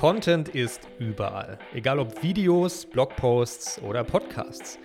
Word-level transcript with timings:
Content 0.00 0.48
ist 0.48 0.88
überall, 0.98 1.58
egal 1.74 1.98
ob 1.98 2.22
Videos, 2.22 2.86
Blogposts 2.86 3.82
oder 3.82 4.02
Podcasts. 4.02 4.78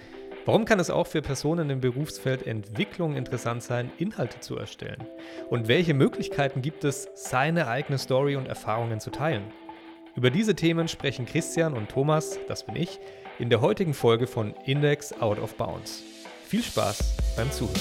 Warum 0.44 0.66
kann 0.66 0.78
es 0.78 0.90
auch 0.90 1.08
für 1.08 1.22
Personen 1.22 1.70
im 1.70 1.80
Berufsfeld 1.80 2.46
Entwicklung 2.46 3.16
interessant 3.16 3.64
sein, 3.64 3.94
Inhalte 3.98 4.42
zu 4.42 4.58
erstellen? 4.58 5.08
Und 5.50 5.70
welche 5.70 5.94
Möglichkeiten 5.94 6.62
gibt 6.62 6.84
es, 6.84 7.08
seine 7.16 7.70
eigene 7.70 7.98
Story 7.98 8.36
und 8.36 8.50
Erfahrungen 8.50 9.00
zu 9.00 9.10
teilen? 9.10 9.46
Über 10.18 10.32
diese 10.32 10.54
Themen 10.54 10.90
sprechen 10.90 11.26
Christian 11.26 11.76
und 11.76 11.88
Thomas, 11.88 12.38
das 12.50 12.66
bin 12.66 12.76
ich, 12.76 13.00
in 13.40 13.50
der 13.50 13.62
heutigen 13.62 13.94
Folge 13.94 14.28
von 14.28 14.54
Index 14.66 15.14
Out 15.22 15.40
of 15.40 15.56
Bounds. 15.56 16.04
Viel 16.44 16.62
Spaß 16.62 17.16
beim 17.38 17.50
Zuhören. 17.54 17.80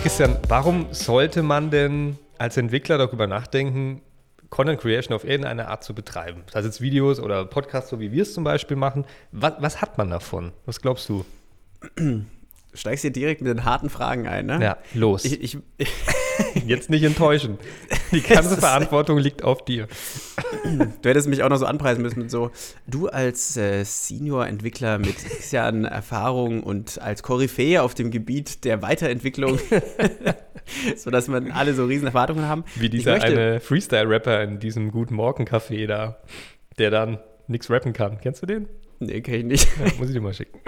Christian, 0.00 0.38
warum 0.48 0.86
sollte 0.90 1.42
man 1.42 1.70
denn 1.70 2.16
als 2.40 2.56
Entwickler 2.56 2.96
darüber 2.96 3.26
nachdenken, 3.26 4.00
Content 4.48 4.80
Creation 4.80 5.14
auf 5.14 5.24
irgendeine 5.24 5.68
Art 5.68 5.84
zu 5.84 5.94
betreiben? 5.94 6.42
Das 6.46 6.56
heißt 6.56 6.66
jetzt 6.66 6.80
Videos 6.80 7.20
oder 7.20 7.44
Podcasts, 7.44 7.90
so 7.90 8.00
wie 8.00 8.12
wir 8.12 8.22
es 8.22 8.32
zum 8.32 8.44
Beispiel 8.44 8.76
machen. 8.76 9.04
Was, 9.30 9.54
was 9.58 9.82
hat 9.82 9.98
man 9.98 10.10
davon? 10.10 10.52
Was 10.64 10.80
glaubst 10.80 11.08
du? 11.08 11.24
steigst 12.72 13.02
hier 13.02 13.10
direkt 13.10 13.42
mit 13.42 13.50
den 13.50 13.64
harten 13.64 13.90
Fragen 13.90 14.26
ein, 14.26 14.46
ne? 14.46 14.58
Ja, 14.62 14.78
los. 14.94 15.24
Ich, 15.24 15.42
ich, 15.42 15.58
Jetzt 16.66 16.90
nicht 16.90 17.02
enttäuschen. 17.02 17.58
Die 18.12 18.22
ganze 18.22 18.56
Verantwortung 18.56 19.18
liegt 19.18 19.44
auf 19.44 19.64
dir. 19.64 19.88
Du 20.64 21.08
hättest 21.08 21.28
mich 21.28 21.42
auch 21.42 21.48
noch 21.48 21.58
so 21.58 21.66
anpreisen 21.66 22.02
müssen 22.02 22.20
mit 22.20 22.30
so, 22.30 22.50
du 22.86 23.08
als 23.08 23.56
äh, 23.56 23.84
Senior-Entwickler 23.84 24.98
mit 24.98 25.18
sechs 25.18 25.52
Jahren 25.52 25.84
Erfahrung 25.84 26.62
und 26.62 27.00
als 27.00 27.22
Koryphäe 27.22 27.82
auf 27.82 27.94
dem 27.94 28.10
Gebiet 28.10 28.64
der 28.64 28.82
Weiterentwicklung, 28.82 29.58
sodass 30.96 31.28
man 31.28 31.50
alle 31.50 31.74
so 31.74 31.84
riesen 31.84 32.06
Erwartungen 32.06 32.46
haben. 32.46 32.64
Wie 32.76 32.88
dieser 32.88 33.12
möchte, 33.12 33.26
eine 33.28 33.60
Freestyle-Rapper 33.60 34.42
in 34.42 34.58
diesem 34.58 34.90
Guten 34.90 35.14
Morgen-Café 35.14 35.86
da, 35.86 36.20
der 36.78 36.90
dann 36.90 37.18
nichts 37.46 37.70
rappen 37.70 37.92
kann. 37.92 38.18
Kennst 38.20 38.42
du 38.42 38.46
den? 38.46 38.68
Nee, 39.00 39.22
kann 39.22 39.34
ich 39.34 39.44
nicht. 39.44 39.68
Ja, 39.78 39.92
muss 39.98 40.08
ich 40.08 40.14
dir 40.14 40.20
mal 40.20 40.34
schicken. 40.34 40.60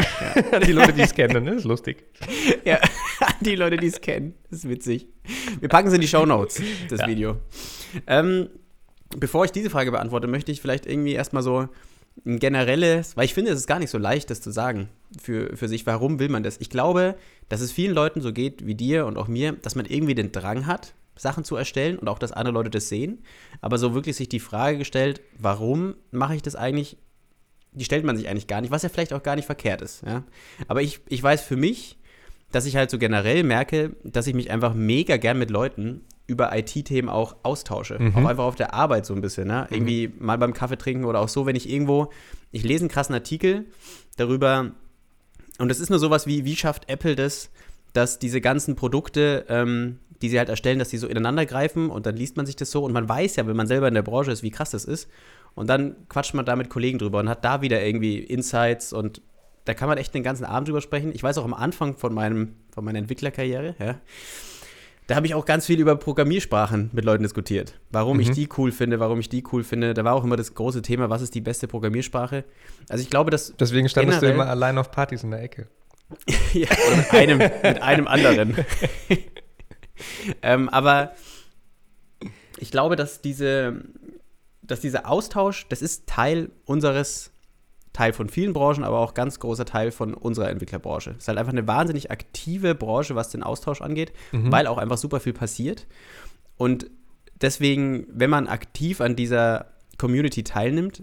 Ja. 0.52 0.58
die 0.66 0.72
Leute, 0.72 0.94
die 0.94 1.02
es 1.02 1.14
kennen, 1.14 1.44
ne? 1.44 1.52
Ist 1.52 1.64
lustig. 1.64 2.04
Ja, 2.64 2.78
die 3.40 3.56
Leute, 3.56 3.76
die 3.76 3.88
es 3.88 4.00
kennen. 4.00 4.34
Das 4.48 4.60
ist 4.60 4.68
witzig. 4.68 5.08
Wir 5.58 5.68
packen 5.68 5.88
es 5.88 5.94
in 5.94 6.00
die 6.00 6.06
Show 6.06 6.24
Notes, 6.24 6.62
das 6.88 7.00
ja. 7.00 7.08
Video. 7.08 7.38
Ähm, 8.06 8.48
bevor 9.16 9.44
ich 9.44 9.50
diese 9.50 9.68
Frage 9.68 9.90
beantworte, 9.90 10.28
möchte 10.28 10.52
ich 10.52 10.60
vielleicht 10.60 10.86
irgendwie 10.86 11.12
erstmal 11.12 11.42
so 11.42 11.68
ein 12.26 12.38
generelles, 12.38 13.16
weil 13.16 13.24
ich 13.24 13.34
finde, 13.34 13.50
es 13.50 13.60
ist 13.60 13.66
gar 13.66 13.78
nicht 13.78 13.90
so 13.90 13.98
leicht, 13.98 14.30
das 14.30 14.40
zu 14.40 14.50
sagen 14.50 14.88
für, 15.20 15.56
für 15.56 15.68
sich. 15.68 15.86
Warum 15.86 16.18
will 16.18 16.28
man 16.28 16.42
das? 16.42 16.60
Ich 16.60 16.70
glaube, 16.70 17.16
dass 17.48 17.60
es 17.60 17.72
vielen 17.72 17.94
Leuten 17.94 18.20
so 18.20 18.32
geht 18.32 18.66
wie 18.66 18.74
dir 18.74 19.06
und 19.06 19.16
auch 19.16 19.28
mir, 19.28 19.52
dass 19.52 19.74
man 19.74 19.86
irgendwie 19.86 20.14
den 20.14 20.32
Drang 20.32 20.66
hat, 20.66 20.94
Sachen 21.16 21.44
zu 21.44 21.56
erstellen 21.56 21.98
und 21.98 22.08
auch, 22.08 22.18
dass 22.18 22.32
andere 22.32 22.54
Leute 22.54 22.70
das 22.70 22.88
sehen. 22.88 23.22
Aber 23.60 23.78
so 23.78 23.94
wirklich 23.94 24.16
sich 24.16 24.28
die 24.28 24.40
Frage 24.40 24.78
gestellt, 24.78 25.20
warum 25.38 25.94
mache 26.10 26.34
ich 26.34 26.42
das 26.42 26.54
eigentlich 26.54 26.96
die 27.72 27.84
stellt 27.84 28.04
man 28.04 28.16
sich 28.16 28.28
eigentlich 28.28 28.46
gar 28.46 28.60
nicht, 28.60 28.70
was 28.70 28.82
ja 28.82 28.88
vielleicht 28.88 29.12
auch 29.12 29.22
gar 29.22 29.36
nicht 29.36 29.46
verkehrt 29.46 29.82
ist. 29.82 30.02
Ja? 30.04 30.24
Aber 30.68 30.82
ich, 30.82 31.00
ich 31.08 31.22
weiß 31.22 31.42
für 31.42 31.56
mich, 31.56 31.98
dass 32.50 32.66
ich 32.66 32.76
halt 32.76 32.90
so 32.90 32.98
generell 32.98 33.44
merke, 33.44 33.96
dass 34.04 34.26
ich 34.26 34.34
mich 34.34 34.50
einfach 34.50 34.74
mega 34.74 35.16
gern 35.16 35.38
mit 35.38 35.50
Leuten 35.50 36.02
über 36.26 36.56
IT-Themen 36.56 37.08
auch 37.08 37.36
austausche. 37.42 37.98
Mhm. 37.98 38.16
Auch 38.16 38.24
einfach 38.28 38.44
auf 38.44 38.54
der 38.54 38.74
Arbeit 38.74 39.06
so 39.06 39.14
ein 39.14 39.20
bisschen. 39.20 39.48
Ne? 39.48 39.66
Mhm. 39.68 39.76
Irgendwie 39.76 40.12
mal 40.18 40.38
beim 40.38 40.52
Kaffee 40.52 40.78
trinken 40.78 41.04
oder 41.04 41.20
auch 41.20 41.28
so, 41.28 41.46
wenn 41.46 41.56
ich 41.56 41.68
irgendwo, 41.68 42.10
ich 42.50 42.62
lese 42.62 42.82
einen 42.82 42.90
krassen 42.90 43.14
Artikel 43.14 43.66
darüber, 44.16 44.72
und 45.58 45.68
das 45.68 45.80
ist 45.80 45.90
nur 45.90 45.98
sowas 45.98 46.26
wie, 46.26 46.44
wie 46.44 46.56
schafft 46.56 46.88
Apple 46.88 47.16
das, 47.16 47.50
dass 47.92 48.18
diese 48.18 48.40
ganzen 48.40 48.76
Produkte, 48.76 49.44
ähm, 49.48 49.98
die 50.22 50.28
sie 50.28 50.38
halt 50.38 50.48
erstellen, 50.48 50.78
dass 50.78 50.88
die 50.88 50.98
so 50.98 51.08
ineinander 51.08 51.44
greifen 51.46 51.90
und 51.90 52.06
dann 52.06 52.16
liest 52.16 52.36
man 52.36 52.46
sich 52.46 52.56
das 52.56 52.70
so 52.70 52.84
und 52.84 52.92
man 52.92 53.08
weiß 53.08 53.36
ja, 53.36 53.46
wenn 53.46 53.56
man 53.56 53.66
selber 53.66 53.88
in 53.88 53.94
der 53.94 54.02
Branche 54.02 54.30
ist, 54.30 54.42
wie 54.42 54.50
krass 54.50 54.70
das 54.70 54.84
ist. 54.84 55.08
Und 55.54 55.68
dann 55.68 56.08
quatscht 56.08 56.32
man 56.32 56.46
da 56.46 56.56
mit 56.56 56.70
Kollegen 56.70 56.98
drüber 56.98 57.18
und 57.18 57.28
hat 57.28 57.44
da 57.44 57.60
wieder 57.60 57.84
irgendwie 57.84 58.18
Insights 58.18 58.92
und 58.92 59.20
da 59.64 59.74
kann 59.74 59.88
man 59.88 59.98
echt 59.98 60.14
den 60.14 60.22
ganzen 60.22 60.44
Abend 60.44 60.68
drüber 60.68 60.80
sprechen. 60.80 61.12
Ich 61.14 61.22
weiß 61.22 61.38
auch 61.38 61.44
am 61.44 61.54
Anfang 61.54 61.96
von, 61.96 62.14
meinem, 62.14 62.54
von 62.72 62.84
meiner 62.84 62.98
Entwicklerkarriere, 62.98 63.76
ja, 63.78 64.00
da 65.12 65.16
habe 65.16 65.26
ich 65.26 65.34
auch 65.34 65.44
ganz 65.44 65.66
viel 65.66 65.78
über 65.78 65.94
Programmiersprachen 65.94 66.88
mit 66.94 67.04
Leuten 67.04 67.22
diskutiert. 67.22 67.78
Warum 67.90 68.16
mhm. 68.16 68.22
ich 68.22 68.30
die 68.30 68.48
cool 68.56 68.72
finde, 68.72 68.98
warum 68.98 69.20
ich 69.20 69.28
die 69.28 69.44
cool 69.52 69.62
finde. 69.62 69.92
Da 69.92 70.04
war 70.04 70.14
auch 70.14 70.24
immer 70.24 70.38
das 70.38 70.54
große 70.54 70.80
Thema, 70.80 71.10
was 71.10 71.20
ist 71.20 71.34
die 71.34 71.42
beste 71.42 71.68
Programmiersprache. 71.68 72.44
Also 72.88 73.02
ich 73.02 73.10
glaube, 73.10 73.30
dass. 73.30 73.54
Deswegen 73.60 73.90
standest 73.90 74.22
du 74.22 74.30
immer 74.30 74.46
allein 74.46 74.78
auf 74.78 74.90
Partys 74.90 75.22
in 75.22 75.32
der 75.32 75.42
Ecke. 75.42 75.68
ja, 76.54 76.66
mit 76.96 77.12
einem, 77.12 77.36
mit 77.36 77.82
einem 77.82 78.06
anderen. 78.06 78.56
ähm, 80.42 80.70
aber 80.70 81.12
ich 82.56 82.70
glaube, 82.70 82.96
dass 82.96 83.20
diese, 83.20 83.82
dass 84.62 84.80
dieser 84.80 85.06
Austausch, 85.06 85.66
das 85.68 85.82
ist 85.82 86.06
Teil 86.06 86.48
unseres, 86.64 87.31
Teil 87.92 88.12
von 88.12 88.28
vielen 88.28 88.52
Branchen, 88.52 88.84
aber 88.84 88.98
auch 88.98 89.14
ganz 89.14 89.38
großer 89.38 89.64
Teil 89.64 89.90
von 89.90 90.14
unserer 90.14 90.48
Entwicklerbranche. 90.48 91.10
Es 91.10 91.24
ist 91.24 91.28
halt 91.28 91.38
einfach 91.38 91.52
eine 91.52 91.66
wahnsinnig 91.66 92.10
aktive 92.10 92.74
Branche, 92.74 93.14
was 93.14 93.28
den 93.28 93.42
Austausch 93.42 93.82
angeht, 93.82 94.12
mhm. 94.32 94.50
weil 94.50 94.66
auch 94.66 94.78
einfach 94.78 94.96
super 94.96 95.20
viel 95.20 95.34
passiert. 95.34 95.86
Und 96.56 96.86
deswegen, 97.40 98.06
wenn 98.08 98.30
man 98.30 98.48
aktiv 98.48 99.00
an 99.00 99.14
dieser 99.14 99.66
Community 99.98 100.42
teilnimmt, 100.42 101.02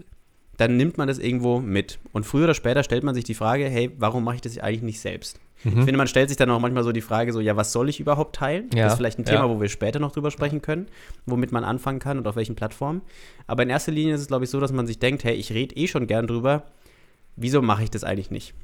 dann 0.56 0.76
nimmt 0.76 0.98
man 0.98 1.08
das 1.08 1.18
irgendwo 1.18 1.60
mit. 1.60 1.98
Und 2.12 2.26
früher 2.26 2.44
oder 2.44 2.54
später 2.54 2.82
stellt 2.82 3.04
man 3.04 3.14
sich 3.14 3.24
die 3.24 3.34
Frage, 3.34 3.64
hey, 3.64 3.92
warum 3.98 4.24
mache 4.24 4.36
ich 4.36 4.40
das 4.42 4.58
eigentlich 4.58 4.82
nicht 4.82 5.00
selbst? 5.00 5.40
Mhm. 5.64 5.70
Ich 5.70 5.84
finde, 5.84 5.96
man 5.96 6.06
stellt 6.06 6.28
sich 6.28 6.36
dann 6.36 6.50
auch 6.50 6.60
manchmal 6.60 6.84
so 6.84 6.92
die 6.92 7.00
Frage, 7.00 7.32
so, 7.32 7.40
ja, 7.40 7.56
was 7.56 7.72
soll 7.72 7.88
ich 7.88 8.00
überhaupt 8.00 8.36
teilen? 8.36 8.68
Ja. 8.74 8.84
Das 8.84 8.92
ist 8.92 8.96
vielleicht 8.98 9.18
ein 9.18 9.24
Thema, 9.24 9.46
ja. 9.46 9.48
wo 9.48 9.60
wir 9.60 9.68
später 9.68 10.00
noch 10.00 10.12
drüber 10.12 10.30
sprechen 10.30 10.60
können, 10.60 10.88
womit 11.26 11.52
man 11.52 11.64
anfangen 11.64 11.98
kann 11.98 12.18
und 12.18 12.26
auf 12.26 12.36
welchen 12.36 12.56
Plattformen. 12.56 13.02
Aber 13.46 13.62
in 13.62 13.70
erster 13.70 13.92
Linie 13.92 14.14
ist 14.14 14.22
es, 14.22 14.28
glaube 14.28 14.44
ich, 14.44 14.50
so, 14.50 14.60
dass 14.60 14.72
man 14.72 14.86
sich 14.86 14.98
denkt, 14.98 15.24
hey, 15.24 15.34
ich 15.34 15.52
rede 15.52 15.76
eh 15.76 15.86
schon 15.86 16.06
gern 16.06 16.26
drüber, 16.26 16.64
wieso 17.40 17.62
mache 17.62 17.82
ich 17.82 17.90
das 17.90 18.04
eigentlich 18.04 18.30
nicht? 18.30 18.54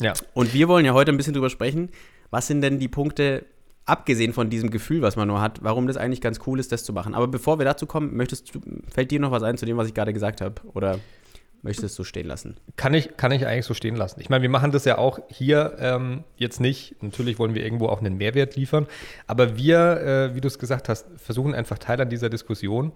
Ja. 0.00 0.14
Und 0.34 0.54
wir 0.54 0.68
wollen 0.68 0.84
ja 0.84 0.92
heute 0.92 1.12
ein 1.12 1.16
bisschen 1.16 1.34
drüber 1.34 1.50
sprechen, 1.50 1.90
was 2.30 2.46
sind 2.46 2.62
denn 2.62 2.78
die 2.78 2.88
Punkte, 2.88 3.44
abgesehen 3.86 4.32
von 4.32 4.50
diesem 4.50 4.70
Gefühl, 4.70 5.02
was 5.02 5.16
man 5.16 5.28
nur 5.28 5.40
hat, 5.40 5.62
warum 5.62 5.86
das 5.86 5.96
eigentlich 5.96 6.20
ganz 6.20 6.40
cool 6.46 6.60
ist, 6.60 6.72
das 6.72 6.84
zu 6.84 6.92
machen. 6.92 7.14
Aber 7.14 7.28
bevor 7.28 7.58
wir 7.58 7.64
dazu 7.64 7.86
kommen, 7.86 8.16
möchtest 8.16 8.54
du, 8.54 8.60
fällt 8.92 9.10
dir 9.10 9.20
noch 9.20 9.30
was 9.32 9.42
ein 9.42 9.56
zu 9.56 9.66
dem, 9.66 9.76
was 9.76 9.88
ich 9.88 9.94
gerade 9.94 10.12
gesagt 10.12 10.40
habe? 10.40 10.54
Oder 10.74 11.00
möchtest 11.62 11.82
du 11.82 11.86
es 11.86 11.94
so 11.96 12.04
stehen 12.04 12.26
lassen? 12.26 12.56
Kann 12.76 12.94
ich, 12.94 13.16
kann 13.16 13.32
ich 13.32 13.46
eigentlich 13.46 13.66
so 13.66 13.74
stehen 13.74 13.96
lassen. 13.96 14.20
Ich 14.20 14.30
meine, 14.30 14.42
wir 14.42 14.48
machen 14.48 14.70
das 14.70 14.84
ja 14.84 14.98
auch 14.98 15.18
hier 15.28 15.76
ähm, 15.78 16.24
jetzt 16.36 16.60
nicht. 16.60 17.02
Natürlich 17.02 17.38
wollen 17.38 17.54
wir 17.54 17.64
irgendwo 17.64 17.88
auch 17.88 18.00
einen 18.00 18.16
Mehrwert 18.16 18.54
liefern. 18.56 18.86
Aber 19.26 19.56
wir, 19.56 20.00
äh, 20.00 20.34
wie 20.34 20.40
du 20.40 20.48
es 20.48 20.58
gesagt 20.58 20.88
hast, 20.88 21.06
versuchen 21.16 21.54
einfach 21.54 21.78
Teil 21.78 22.00
an 22.00 22.08
dieser 22.08 22.30
Diskussion, 22.30 22.92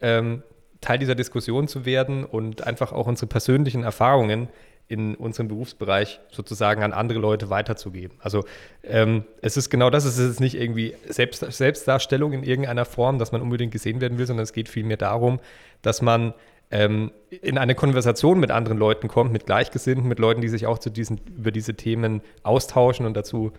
ähm, 0.00 0.42
Teil 0.80 0.98
dieser 0.98 1.14
Diskussion 1.14 1.68
zu 1.68 1.84
werden 1.84 2.24
und 2.24 2.66
einfach 2.66 2.92
auch 2.92 3.06
unsere 3.06 3.26
persönlichen 3.26 3.82
Erfahrungen 3.82 4.48
in 4.90 5.14
unserem 5.14 5.46
Berufsbereich 5.46 6.18
sozusagen 6.32 6.82
an 6.82 6.92
andere 6.92 7.20
Leute 7.20 7.48
weiterzugeben. 7.48 8.18
Also 8.20 8.44
ähm, 8.82 9.24
es 9.40 9.56
ist 9.56 9.70
genau 9.70 9.88
das, 9.88 10.04
es 10.04 10.18
ist 10.18 10.40
nicht 10.40 10.56
irgendwie 10.56 10.94
Selbst, 11.08 11.44
Selbstdarstellung 11.52 12.32
in 12.32 12.42
irgendeiner 12.42 12.84
Form, 12.84 13.18
dass 13.18 13.30
man 13.30 13.40
unbedingt 13.40 13.70
gesehen 13.70 14.00
werden 14.00 14.18
will, 14.18 14.26
sondern 14.26 14.42
es 14.42 14.52
geht 14.52 14.68
vielmehr 14.68 14.96
darum, 14.96 15.38
dass 15.82 16.02
man 16.02 16.34
ähm, 16.72 17.12
in 17.30 17.56
eine 17.56 17.76
Konversation 17.76 18.40
mit 18.40 18.50
anderen 18.50 18.78
Leuten 18.78 19.06
kommt, 19.06 19.32
mit 19.32 19.46
Gleichgesinnten, 19.46 20.08
mit 20.08 20.18
Leuten, 20.18 20.40
die 20.40 20.48
sich 20.48 20.66
auch 20.66 20.78
zu 20.78 20.90
diesen, 20.90 21.20
über 21.36 21.52
diese 21.52 21.74
Themen 21.74 22.20
austauschen 22.42 23.06
und 23.06 23.16
dazu 23.16 23.52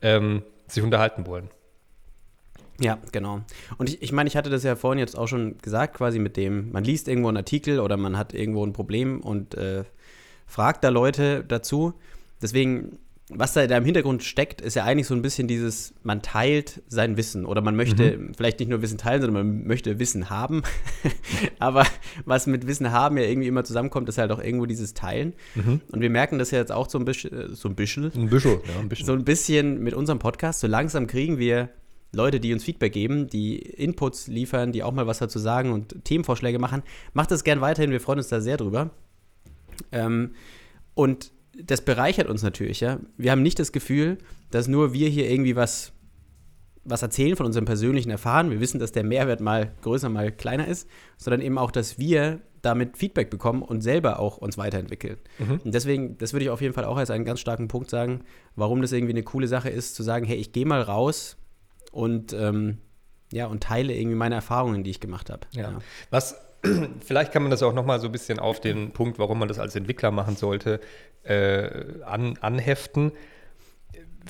ähm, 0.00 0.42
sich 0.66 0.82
unterhalten 0.82 1.26
wollen. 1.26 1.50
Ja, 2.80 2.98
genau. 3.12 3.40
Und 3.76 3.88
ich, 3.88 4.02
ich 4.02 4.12
meine, 4.12 4.28
ich 4.28 4.36
hatte 4.36 4.50
das 4.50 4.62
ja 4.62 4.76
vorhin 4.76 4.98
jetzt 4.98 5.18
auch 5.18 5.26
schon 5.26 5.58
gesagt, 5.58 5.94
quasi 5.94 6.18
mit 6.18 6.36
dem, 6.36 6.70
man 6.70 6.84
liest 6.84 7.08
irgendwo 7.08 7.28
einen 7.28 7.36
Artikel 7.36 7.80
oder 7.80 7.96
man 7.96 8.16
hat 8.16 8.34
irgendwo 8.34 8.64
ein 8.64 8.72
Problem 8.72 9.20
und 9.20 9.54
äh, 9.54 9.84
fragt 10.46 10.84
da 10.84 10.88
Leute 10.88 11.44
dazu. 11.46 11.94
Deswegen 12.40 12.98
was 13.30 13.52
da, 13.52 13.62
im 13.62 13.84
Hintergrund 13.84 14.24
steckt, 14.24 14.60
ist 14.60 14.74
ja 14.74 14.84
eigentlich 14.84 15.06
so 15.06 15.14
ein 15.14 15.22
bisschen 15.22 15.48
dieses, 15.48 15.92
man 16.02 16.22
teilt 16.22 16.82
sein 16.88 17.16
Wissen 17.16 17.44
oder 17.44 17.60
man 17.60 17.76
möchte 17.76 18.16
mhm. 18.16 18.32
vielleicht 18.34 18.58
nicht 18.58 18.68
nur 18.68 18.80
Wissen 18.80 18.96
teilen, 18.96 19.20
sondern 19.20 19.46
man 19.46 19.66
möchte 19.66 19.98
Wissen 19.98 20.30
haben. 20.30 20.62
Aber 21.58 21.86
was 22.24 22.46
mit 22.46 22.66
Wissen 22.66 22.90
haben 22.90 23.18
ja 23.18 23.24
irgendwie 23.24 23.48
immer 23.48 23.64
zusammenkommt, 23.64 24.08
ist 24.08 24.18
halt 24.18 24.32
auch 24.32 24.42
irgendwo 24.42 24.66
dieses 24.66 24.94
Teilen. 24.94 25.34
Mhm. 25.54 25.80
Und 25.92 26.00
wir 26.00 26.10
merken 26.10 26.38
das 26.38 26.50
ja 26.52 26.58
jetzt 26.58 26.72
auch 26.72 26.88
so 26.88 26.98
ein 26.98 27.04
bisschen, 27.04 27.54
so 27.54 27.68
ein 27.68 27.74
bisschen, 27.74 28.10
ein 28.14 28.30
bisschen, 28.30 28.52
ja, 28.52 28.80
ein 28.80 28.88
bisschen. 28.88 29.06
so 29.06 29.12
ein 29.12 29.24
bisschen 29.24 29.82
mit 29.82 29.94
unserem 29.94 30.18
Podcast. 30.18 30.60
So 30.60 30.66
langsam 30.66 31.06
kriegen 31.06 31.38
wir 31.38 31.68
Leute, 32.12 32.40
die 32.40 32.52
uns 32.52 32.64
Feedback 32.64 32.92
geben, 32.92 33.28
die 33.28 33.58
Inputs 33.58 34.28
liefern, 34.28 34.72
die 34.72 34.82
auch 34.82 34.92
mal 34.92 35.06
was 35.06 35.18
dazu 35.18 35.38
sagen 35.38 35.72
und 35.72 36.04
Themenvorschläge 36.04 36.58
machen. 36.58 36.82
Macht 37.12 37.30
das 37.30 37.44
gern 37.44 37.60
weiterhin, 37.60 37.90
wir 37.90 38.00
freuen 38.00 38.18
uns 38.18 38.28
da 38.28 38.40
sehr 38.40 38.56
drüber. 38.56 38.90
Ähm, 39.92 40.32
und 40.94 41.32
das 41.60 41.82
bereichert 41.82 42.28
uns 42.28 42.42
natürlich, 42.42 42.80
ja. 42.80 43.00
Wir 43.16 43.30
haben 43.30 43.42
nicht 43.42 43.58
das 43.58 43.72
Gefühl, 43.72 44.18
dass 44.50 44.68
nur 44.68 44.92
wir 44.92 45.08
hier 45.08 45.30
irgendwie 45.30 45.56
was, 45.56 45.92
was 46.84 47.02
erzählen 47.02 47.36
von 47.36 47.46
unserem 47.46 47.66
persönlichen 47.66 48.10
Erfahren. 48.10 48.50
Wir 48.50 48.60
wissen, 48.60 48.78
dass 48.78 48.92
der 48.92 49.04
Mehrwert 49.04 49.40
mal 49.40 49.72
größer, 49.82 50.08
mal 50.08 50.32
kleiner 50.32 50.66
ist, 50.66 50.88
sondern 51.16 51.40
eben 51.42 51.58
auch, 51.58 51.70
dass 51.70 51.98
wir 51.98 52.40
damit 52.62 52.96
Feedback 52.96 53.30
bekommen 53.30 53.62
und 53.62 53.82
selber 53.82 54.18
auch 54.18 54.38
uns 54.38 54.58
weiterentwickeln. 54.58 55.18
Mhm. 55.38 55.60
Und 55.64 55.74
deswegen, 55.74 56.18
das 56.18 56.32
würde 56.32 56.44
ich 56.44 56.50
auf 56.50 56.60
jeden 56.60 56.74
Fall 56.74 56.84
auch 56.84 56.96
als 56.96 57.10
einen 57.10 57.24
ganz 57.24 57.40
starken 57.40 57.68
Punkt 57.68 57.90
sagen, 57.90 58.22
warum 58.56 58.82
das 58.82 58.92
irgendwie 58.92 59.12
eine 59.12 59.22
coole 59.22 59.46
Sache 59.46 59.68
ist, 59.68 59.94
zu 59.94 60.02
sagen, 60.02 60.26
hey, 60.26 60.36
ich 60.36 60.52
gehe 60.52 60.66
mal 60.66 60.82
raus 60.82 61.37
und 61.92 62.32
ähm, 62.32 62.78
ja, 63.32 63.46
und 63.46 63.62
teile 63.62 63.94
irgendwie 63.94 64.16
meine 64.16 64.36
Erfahrungen, 64.36 64.84
die 64.84 64.90
ich 64.90 65.00
gemacht 65.00 65.30
habe. 65.30 65.46
Ja. 65.52 65.72
ja. 65.72 65.78
Was, 66.10 66.40
vielleicht 67.00 67.32
kann 67.32 67.42
man 67.42 67.50
das 67.50 67.62
auch 67.62 67.74
nochmal 67.74 68.00
so 68.00 68.06
ein 68.06 68.12
bisschen 68.12 68.38
auf 68.38 68.60
den 68.60 68.92
Punkt, 68.92 69.18
warum 69.18 69.38
man 69.38 69.48
das 69.48 69.58
als 69.58 69.76
Entwickler 69.76 70.10
machen 70.10 70.36
sollte, 70.36 70.80
äh, 71.24 72.02
an, 72.04 72.38
anheften 72.40 73.12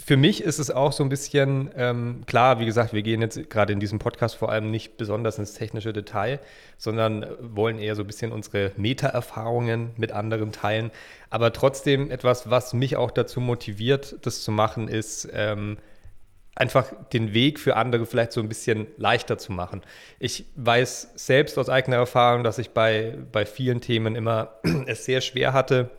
für 0.05 0.17
mich 0.17 0.43
ist 0.43 0.59
es 0.59 0.71
auch 0.71 0.93
so 0.93 1.03
ein 1.03 1.09
bisschen 1.09 1.71
ähm, 1.77 2.23
klar, 2.27 2.61
wie 2.61 2.67
gesagt, 2.67 2.93
wir 2.93 3.03
gehen 3.03 3.21
jetzt 3.21 3.51
gerade 3.51 3.73
in 3.73 3.81
diesem 3.81 3.99
Podcast 3.99 4.37
vor 4.37 4.51
allem 4.51 4.71
nicht 4.71 4.97
besonders 4.97 5.39
ins 5.39 5.55
technische 5.55 5.93
Detail, 5.93 6.41
sondern 6.77 7.27
wollen 7.41 7.79
eher 7.79 7.97
so 7.97 8.03
ein 8.03 8.07
bisschen 8.07 8.33
unsere 8.33 8.73
Meta-Erfahrungen 8.77 9.91
mit 9.97 10.13
anderen 10.13 10.53
teilen. 10.53 10.91
Aber 11.31 11.53
trotzdem 11.53 12.11
etwas, 12.11 12.51
was 12.51 12.75
mich 12.75 12.97
auch 12.97 13.11
dazu 13.11 13.41
motiviert, 13.41 14.17
das 14.23 14.43
zu 14.43 14.53
machen, 14.53 14.89
ist 14.89 15.29
ähm, 15.33 15.79
einfach 16.59 16.93
den 17.13 17.33
Weg 17.35 17.61
für 17.61 17.77
andere 17.77 18.05
vielleicht 18.05 18.33
so 18.33 18.41
ein 18.41 18.49
bisschen 18.49 18.89
leichter 18.97 19.39
zu 19.39 19.53
machen. 19.53 19.83
Ich 20.19 20.47
weiß 20.57 21.13
selbst 21.15 21.59
aus 21.59 21.69
eigener 21.69 21.97
Erfahrung, 21.97 22.45
dass 22.45 22.59
ich 22.59 22.71
bei, 22.71 23.17
bei 23.33 23.47
vielen 23.47 23.81
Themen 23.81 24.17
immer 24.17 24.55
es 24.87 25.05
sehr 25.05 25.21
schwer 25.21 25.53
hatte, 25.53 25.91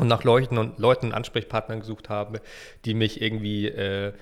und 0.00 0.08
nach 0.08 0.24
Leuten 0.24 0.58
und 0.58 0.78
Leuten 0.78 1.12
Ansprechpartnern 1.12 1.80
gesucht 1.80 2.08
habe, 2.08 2.40
die 2.84 2.94
mich 2.94 3.20
irgendwie, 3.20 3.68
äh, 3.68 4.12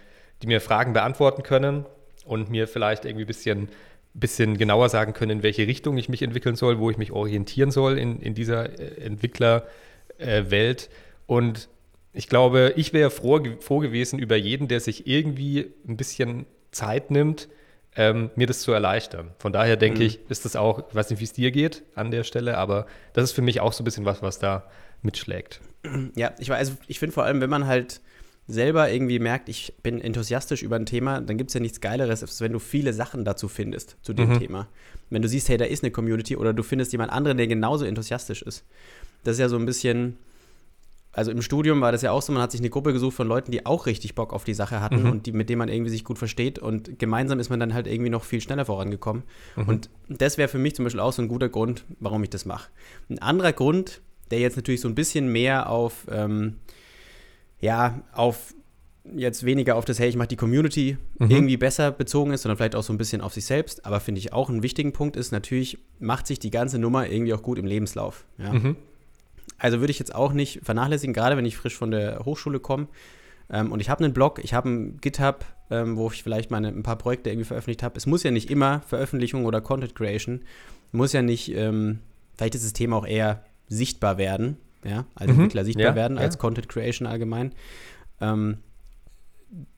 die 0.43 0.49
mir 0.49 0.61
Fragen 0.61 0.93
beantworten 0.93 1.43
können 1.43 1.87
und 2.25 2.51
mir 2.51 2.69
vielleicht 2.69 3.05
irgendwie 3.05 3.25
ein 3.25 3.29
bisschen, 3.29 3.69
bisschen 4.13 4.59
genauer 4.59 4.89
sagen 4.89 5.13
können, 5.13 5.31
in 5.31 5.43
welche 5.43 5.67
Richtung 5.67 5.97
ich 5.97 6.09
mich 6.09 6.23
entwickeln 6.23 6.57
soll, 6.57 6.79
wo 6.79 6.91
ich 6.91 6.99
mich 6.99 7.13
orientieren 7.13 7.71
soll 7.71 7.97
in, 7.99 8.21
in 8.21 8.35
dieser 8.35 8.79
äh, 8.79 9.05
Entwicklerwelt. 9.05 10.91
Und 11.27 11.69
ich 12.13 12.29
glaube, 12.29 12.73
ich 12.77 12.93
wäre 12.93 13.11
froh, 13.11 13.41
froh 13.61 13.79
gewesen 13.79 14.19
über 14.19 14.37
jeden, 14.37 14.69
der 14.69 14.81
sich 14.81 15.07
irgendwie 15.07 15.73
ein 15.87 15.97
bisschen 15.97 16.47
Zeit 16.71 17.11
nimmt, 17.11 17.49
ähm, 17.97 18.31
mir 18.37 18.47
das 18.47 18.61
zu 18.61 18.73
erleichtern. 18.73 19.31
Von 19.39 19.53
daher 19.53 19.77
denke 19.77 20.01
mhm. 20.01 20.07
ich, 20.07 20.21
ist 20.29 20.45
das 20.45 20.57
auch, 20.57 20.89
ich 20.89 20.95
weiß 20.95 21.11
nicht, 21.11 21.21
wie 21.21 21.25
es 21.25 21.33
dir 21.33 21.51
geht 21.51 21.83
an 21.95 22.11
der 22.11 22.25
Stelle, 22.25 22.57
aber 22.57 22.87
das 23.13 23.25
ist 23.25 23.33
für 23.33 23.43
mich 23.43 23.61
auch 23.61 23.73
so 23.73 23.83
ein 23.83 23.85
bisschen 23.85 24.05
was, 24.05 24.23
was 24.23 24.39
da 24.39 24.71
mitschlägt. 25.03 25.61
Ja, 26.17 26.33
ich, 26.39 26.51
also 26.53 26.73
ich 26.87 26.99
finde 26.99 27.13
vor 27.13 27.25
allem, 27.25 27.41
wenn 27.41 27.51
man 27.51 27.67
halt 27.67 28.01
selber 28.49 28.91
irgendwie 28.91 29.19
merkt, 29.19 29.49
ich 29.49 29.75
bin 29.83 30.01
enthusiastisch 30.01 30.63
über 30.63 30.77
ein 30.77 30.87
Thema, 30.87 31.21
dann 31.21 31.37
gibt 31.37 31.51
es 31.51 31.55
ja 31.55 31.61
nichts 31.61 31.81
Geileres, 31.81 32.23
als 32.23 32.41
wenn 32.41 32.53
du 32.53 32.59
viele 32.59 32.93
Sachen 32.95 33.25
dazu 33.25 33.47
findest, 33.47 33.97
zu 34.03 34.15
dem 34.15 34.31
mhm. 34.31 34.39
Thema. 34.39 34.69
Wenn 35.11 35.23
du 35.23 35.29
siehst, 35.29 35.49
hey, 35.49 35.59
da 35.59 35.67
ist 35.67 35.85
eine 35.85 35.91
Community 35.91 36.37
oder 36.37 36.55
du 36.55 36.63
findest 36.63 36.93
jemand 36.93 37.13
anderen, 37.13 37.37
der 37.37 37.47
genauso 37.47 37.85
enthusiastisch 37.85 38.43
ist. 38.43 38.65
Das 39.23 39.35
ist 39.35 39.41
ja 39.41 39.49
so 39.49 39.57
ein 39.57 39.67
bisschen, 39.67 40.17
also 41.13 41.31
im 41.31 41.43
Studium 41.43 41.81
war 41.81 41.91
das 41.91 42.03
ja 42.03 42.13
auch 42.13 42.23
so, 42.23 42.33
man 42.33 42.43
hat 42.43 42.53
sich 42.53 42.61
eine 42.61 42.71
Gruppe 42.71 42.93
gesucht 42.93 43.17
von 43.17 43.27
Leuten, 43.27 43.51
die 43.51 43.67
auch 43.67 43.87
richtig 43.87 44.15
Bock 44.15 44.33
auf 44.33 44.45
die 44.45 44.55
Sache 44.55 44.81
hatten 44.81 45.05
mhm. 45.05 45.11
und 45.11 45.27
die, 45.27 45.33
mit 45.33 45.49
denen 45.49 45.59
man 45.59 45.69
irgendwie 45.69 45.91
sich 45.91 46.05
gut 46.05 46.19
versteht 46.19 46.59
und 46.59 46.99
gemeinsam 46.99 47.41
ist 47.41 47.51
man 47.51 47.59
dann 47.59 47.75
halt 47.75 47.87
irgendwie 47.87 48.11
noch 48.11 48.25
viel 48.25 48.41
schneller 48.41 48.65
vorangekommen. 48.65 49.25
Mhm. 49.57 49.69
Und 49.69 49.91
das 50.09 50.39
wäre 50.39 50.49
für 50.49 50.59
mich 50.59 50.75
zum 50.75 50.85
Beispiel 50.85 51.01
auch 51.01 51.13
so 51.13 51.23
ein 51.23 51.29
guter 51.29 51.49
Grund, 51.49 51.85
warum 51.99 52.23
ich 52.23 52.31
das 52.31 52.45
mache. 52.45 52.71
Ein 53.09 53.19
anderer 53.21 53.53
Grund, 53.53 54.03
der 54.31 54.41
jetzt 54.41 54.57
natürlich 54.57 54.81
so 54.81 54.89
ein 54.89 54.95
bisschen 54.95 55.33
mehr 55.33 55.71
auf, 55.71 56.07
ähm, 56.11 56.57
ja, 57.61 58.03
auf 58.13 58.55
jetzt 59.17 59.45
weniger 59.45 59.77
auf 59.77 59.87
das, 59.87 59.99
hey, 59.99 60.09
ich 60.09 60.17
mache 60.17 60.29
die 60.29 60.37
Community 60.37 60.99
mhm. 61.19 61.31
irgendwie 61.31 61.57
besser 61.57 61.91
bezogen 61.91 62.33
ist, 62.33 62.43
sondern 62.43 62.59
vielleicht 62.59 62.75
auch 62.75 62.83
so 62.83 62.93
ein 62.93 62.99
bisschen 62.99 63.23
auf 63.23 63.33
sich 63.33 63.47
selbst. 63.47 63.87
Aber 63.87 64.01
finde 64.01 64.19
ich 64.19 64.33
auch 64.33 64.51
einen 64.51 64.63
wichtigen 64.63 64.93
Punkt 64.93 65.17
ist, 65.17 65.33
natürlich 65.33 65.79
macht 65.99 66.27
sich 66.27 66.39
die 66.39 66.51
ganze 66.51 66.79
Nummer 66.79 67.09
irgendwie 67.09 67.33
auch 67.33 67.43
gut 67.43 67.59
im 67.59 67.65
Lebenslauf. 67.65 68.27
Ja. 68.37 68.53
Mhm. 68.53 68.77
Also 69.59 69.81
würde 69.81 69.91
ich 69.91 69.99
jetzt 69.99 70.15
auch 70.15 70.33
nicht 70.33 70.61
vernachlässigen, 70.63 71.13
gerade 71.13 71.37
wenn 71.37 71.45
ich 71.45 71.57
frisch 71.57 71.77
von 71.77 71.91
der 71.91 72.21
Hochschule 72.25 72.61
komme. 72.61 72.89
Ähm, 73.51 73.73
und 73.73 73.81
ich 73.81 73.91
habe 73.91 74.05
einen 74.05 74.13
Blog, 74.13 74.41
ich 74.43 74.55
habe 74.55 74.69
ein 74.69 74.99
GitHub, 75.01 75.45
ähm, 75.71 75.97
wo 75.97 76.11
ich 76.11 76.23
vielleicht 76.23 76.51
meine, 76.51 76.69
ein 76.69 76.83
paar 76.83 76.97
Projekte 76.97 77.31
irgendwie 77.31 77.47
veröffentlicht 77.47 77.83
habe. 77.83 77.97
Es 77.97 78.07
muss 78.07 78.23
ja 78.23 78.31
nicht 78.31 78.51
immer 78.51 78.81
Veröffentlichung 78.87 79.45
oder 79.45 79.61
Content 79.61 79.95
Creation, 79.95 80.43
muss 80.93 81.13
ja 81.13 81.23
nicht, 81.23 81.55
ähm, 81.55 82.01
vielleicht 82.37 82.55
ist 82.55 82.65
das 82.65 82.73
Thema 82.73 82.97
auch 82.97 83.07
eher 83.07 83.45
sichtbar 83.69 84.19
werden, 84.19 84.57
ja, 84.85 85.07
als 85.15 85.31
mhm. 85.31 85.39
Entwickler 85.41 85.65
sichtbar 85.65 85.87
ja, 85.87 85.95
werden, 85.95 86.19
als 86.19 86.37
ja. 86.37 86.41
Content 86.41 86.69
Creation 86.69 87.07
allgemein. 87.07 87.53
Ähm, 88.21 88.59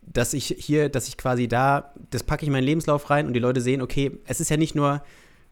dass 0.03 0.35
ich 0.35 0.57
hier, 0.59 0.89
dass 0.89 1.07
ich 1.07 1.17
quasi 1.17 1.47
da, 1.47 1.93
das 2.11 2.25
packe 2.25 2.43
ich 2.43 2.49
in 2.49 2.53
meinen 2.53 2.65
Lebenslauf 2.65 3.11
rein 3.11 3.27
und 3.27 3.33
die 3.33 3.41
Leute 3.41 3.61
sehen, 3.61 3.81
okay, 3.81 4.19
es 4.27 4.41
ist 4.41 4.51
ja 4.51 4.57
nicht 4.57 4.75
nur 4.75 5.03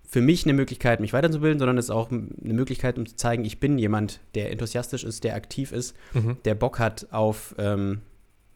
für 0.08 0.22
mich 0.22 0.44
eine 0.44 0.54
Möglichkeit, 0.54 1.00
mich 1.00 1.12
weiterzubilden, 1.12 1.58
sondern 1.58 1.76
es 1.76 1.86
ist 1.86 1.90
auch 1.90 2.10
eine 2.10 2.54
Möglichkeit, 2.54 2.96
um 2.96 3.04
zu 3.04 3.14
zeigen, 3.14 3.44
ich 3.44 3.60
bin 3.60 3.78
jemand, 3.78 4.20
der 4.34 4.50
enthusiastisch 4.50 5.04
ist, 5.04 5.22
der 5.22 5.34
aktiv 5.34 5.70
ist, 5.70 5.94
mhm. 6.14 6.38
der 6.46 6.54
Bock 6.54 6.78
hat 6.78 7.06
auf, 7.10 7.54
ähm, 7.58 8.00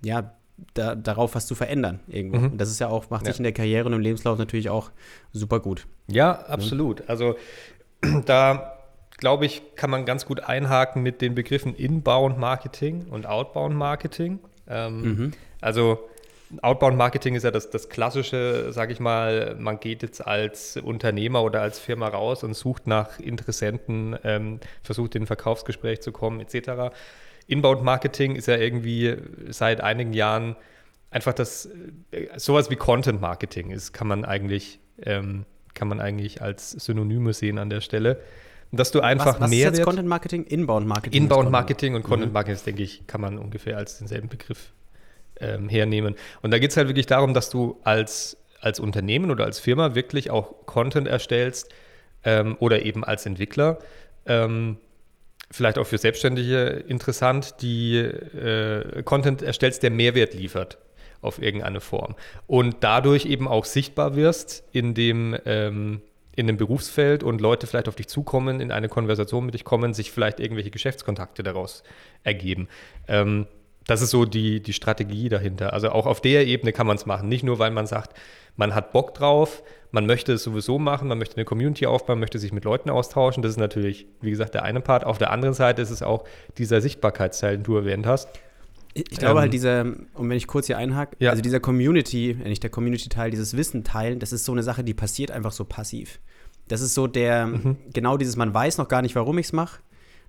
ja, 0.02 0.32
da, 0.72 0.94
darauf 0.94 1.34
was 1.34 1.46
zu 1.46 1.54
verändern 1.54 2.00
irgendwo. 2.08 2.38
Mhm. 2.38 2.52
Und 2.52 2.58
das 2.58 2.70
ist 2.70 2.81
ja 2.81 2.88
auch, 2.88 3.10
macht 3.10 3.26
ja. 3.26 3.32
sich 3.32 3.38
in 3.38 3.44
der 3.44 3.52
Karriere 3.52 3.87
und 3.87 3.93
im 3.93 4.00
Lebenslauf 4.00 4.38
natürlich 4.38 4.70
auch 4.70 4.90
super 5.32 5.60
gut. 5.60 5.87
Ja, 6.06 6.32
absolut. 6.32 7.08
Also 7.08 7.37
da 8.25 8.78
glaube 9.19 9.44
ich, 9.44 9.62
kann 9.76 9.90
man 9.90 10.06
ganz 10.06 10.25
gut 10.25 10.40
einhaken 10.40 11.02
mit 11.02 11.20
den 11.20 11.34
Begriffen 11.34 11.75
Inbound 11.75 12.38
Marketing 12.38 13.06
und 13.10 13.26
Outbound 13.26 13.76
Marketing. 13.76 14.38
Ähm, 14.66 15.02
mhm. 15.02 15.31
Also 15.60 16.08
Outbound 16.60 16.96
Marketing 16.99 17.34
ist 17.34 17.44
ja 17.44 17.50
das, 17.50 17.70
das 17.70 17.88
klassische, 17.88 18.72
sage 18.72 18.93
ich 18.93 19.00
mal, 19.00 19.56
man 19.58 19.81
geht 19.81 20.02
jetzt 20.02 20.26
als 20.26 20.76
Unternehmer 20.76 21.43
oder 21.43 21.62
als 21.62 21.78
Firma 21.78 22.08
raus 22.08 22.44
und 22.44 22.54
sucht 22.54 22.87
nach 22.87 23.19
Interessenten, 23.19 24.16
ähm, 24.25 24.60
versucht 24.82 25.14
in 25.14 25.22
ein 25.22 25.26
Verkaufsgespräch 25.26 26.02
zu 26.02 26.12
kommen, 26.12 26.40
etc. 26.40 26.94
Inbound 27.46 27.82
Marketing 27.82 28.37
ist 28.37 28.49
ja 28.49 28.56
irgendwie 28.56 29.16
seit 29.49 29.81
einigen 29.81 30.12
Jahren 30.12 30.56
einfach 31.10 31.32
das, 31.32 31.70
äh, 32.10 32.28
sowas 32.37 32.70
wie 32.70 32.76
Content 32.76 33.20
Marketing 33.20 33.70
ist, 33.70 33.93
kann 33.93 34.08
man 34.08 34.25
eigentlich, 34.25 34.81
ähm, 35.02 35.46
kann 35.75 35.88
man 35.88 36.00
eigentlich 36.00 36.43
als 36.43 36.70
Synonyme 36.72 37.32
sehen 37.32 37.58
an 37.58 37.70
der 37.70 37.81
Stelle 37.81 38.20
dass 38.75 38.90
du 38.90 39.00
einfach 39.00 39.34
was, 39.34 39.40
was 39.40 39.50
mehr. 39.50 39.69
Ist 39.70 39.76
jetzt 39.76 39.84
Content 39.84 40.08
Marketing? 40.08 40.44
Inbound 40.44 40.87
Marketing. 40.87 41.22
Inbound 41.22 41.50
Marketing 41.50 41.94
und 41.94 42.04
Content 42.04 42.31
mhm. 42.31 42.32
Marketing, 42.32 42.54
das 42.54 42.64
denke 42.64 42.82
ich, 42.82 43.06
kann 43.06 43.20
man 43.20 43.38
ungefähr 43.38 43.76
als 43.76 43.99
denselben 43.99 44.28
Begriff 44.28 44.72
ähm, 45.43 45.69
hernehmen. 45.69 46.15
Und 46.41 46.53
da 46.53 46.59
geht 46.59 46.71
es 46.71 46.77
halt 46.77 46.89
wirklich 46.89 47.06
darum, 47.06 47.35
dass 47.35 47.50
du 47.50 47.79
als, 47.85 48.37
als 48.61 48.81
Unternehmen 48.81 49.31
oder 49.31 49.44
als 49.44 49.59
Firma 49.59 49.94
wirklich 49.94 50.31
auch 50.31 50.67
Content 50.67 51.09
erstellst 51.09 51.73
ähm, 52.25 52.56
oder 52.61 52.83
eben 52.83 53.05
als 53.05 53.27
Entwickler. 53.27 53.79
Ähm, 54.27 54.79
vielleicht 55.50 55.79
auch 55.79 55.87
für 55.87 55.99
Selbstständige 55.99 56.67
interessant, 56.89 57.56
die 57.61 57.97
äh, 57.99 59.03
Content 59.03 59.43
erstellst, 59.43 59.83
der 59.83 59.91
Mehrwert 59.91 60.35
liefert 60.35 60.79
auf 61.21 61.41
irgendeine 61.41 61.81
Form. 61.81 62.17
Und 62.47 62.77
dadurch 62.81 63.27
eben 63.27 63.47
auch 63.47 63.65
sichtbar 63.65 64.17
wirst 64.17 64.64
in 64.73 64.95
dem 64.95 65.37
ähm, 65.45 66.02
in 66.35 66.47
dem 66.47 66.57
Berufsfeld 66.57 67.23
und 67.23 67.40
Leute 67.40 67.66
vielleicht 67.66 67.88
auf 67.88 67.95
dich 67.95 68.09
zukommen, 68.09 68.61
in 68.61 68.73
eine 68.73 68.88
Konversation 68.88 69.45
mit 69.45 69.55
dich 69.55 69.64
kommen, 69.64 69.93
sich 69.93 70.11
vielleicht 70.11 70.40
irgendwelche 70.40 70.71
Geschäftskontakte 70.71 71.43
daraus 71.43 71.83
ergeben. 72.23 72.69
Ähm, 73.07 73.47
das 73.87 74.03
ist 74.03 74.11
so 74.11 74.25
die, 74.25 74.62
die 74.62 74.73
Strategie 74.73 75.29
dahinter. 75.29 75.73
Also 75.73 75.91
auch 75.91 76.07
auf 76.07 76.21
der 76.21 76.47
Ebene 76.47 76.73
kann 76.73 76.87
man 76.87 76.97
es 76.97 77.07
machen. 77.07 77.29
Nicht 77.29 77.45
nur, 77.45 77.59
weil 77.59 77.71
man 77.71 77.87
sagt, 77.87 78.17
man 78.57 78.75
hat 78.75 78.93
Bock 78.93 79.15
drauf, 79.15 79.62
man 79.91 80.07
möchte 80.07 80.33
es 80.33 80.43
sowieso 80.43 80.79
machen, 80.79 81.09
man 81.09 81.19
möchte 81.19 81.37
eine 81.37 81.45
Community 81.45 81.87
aufbauen, 81.87 82.21
möchte 82.21 82.39
sich 82.39 82.53
mit 82.53 82.65
Leuten 82.65 82.91
austauschen. 82.91 83.43
Das 83.43 83.51
ist 83.51 83.59
natürlich, 83.59 84.07
wie 84.21 84.31
gesagt, 84.31 84.55
der 84.55 84.62
eine 84.62 84.81
Part. 84.81 85.05
Auf 85.05 85.19
der 85.19 85.31
anderen 85.31 85.55
Seite 85.55 85.83
ist 85.83 85.91
es 85.91 86.03
auch 86.03 86.25
dieser 86.59 86.81
Sichtbarkeitsteil, 86.81 87.59
den 87.59 87.65
du 87.65 87.77
erwähnt 87.77 88.07
hast. 88.07 88.29
Ich, 88.95 89.11
ich 89.11 89.19
glaube 89.19 89.41
halt 89.41 89.55
ähm, 89.55 89.65
halt 89.75 89.95
dieser, 89.95 90.19
und 90.19 90.29
wenn 90.29 90.37
ich 90.37 90.47
kurz 90.47 90.67
hier 90.67 90.77
einhake, 90.77 91.17
ja. 91.19 91.31
also 91.31 91.43
dieser 91.43 91.61
Community, 91.61 92.37
nicht 92.45 92.62
der 92.62 92.71
Community-Teil, 92.71 93.31
dieses 93.31 93.57
Wissen 93.57 93.85
teilen, 93.85 94.19
das 94.19 94.33
ist 94.33 94.45
so 94.45 94.53
eine 94.53 94.62
Sache, 94.62 94.85
die 94.85 94.95
passiert 94.95 95.31
einfach 95.31 95.53
so 95.53 95.65
passiv. 95.65 96.21
Das 96.69 96.81
ist 96.81 96.95
so 96.95 97.07
der, 97.07 97.47
mhm. 97.47 97.77
genau 97.93 98.17
dieses, 98.17 98.37
man 98.37 98.53
weiß 98.53 98.79
noch 98.79 98.89
gar 98.89 99.03
nicht, 99.03 99.15
warum 99.15 99.39
ich 99.39 99.47
es 99.47 99.53
mache. 99.53 99.81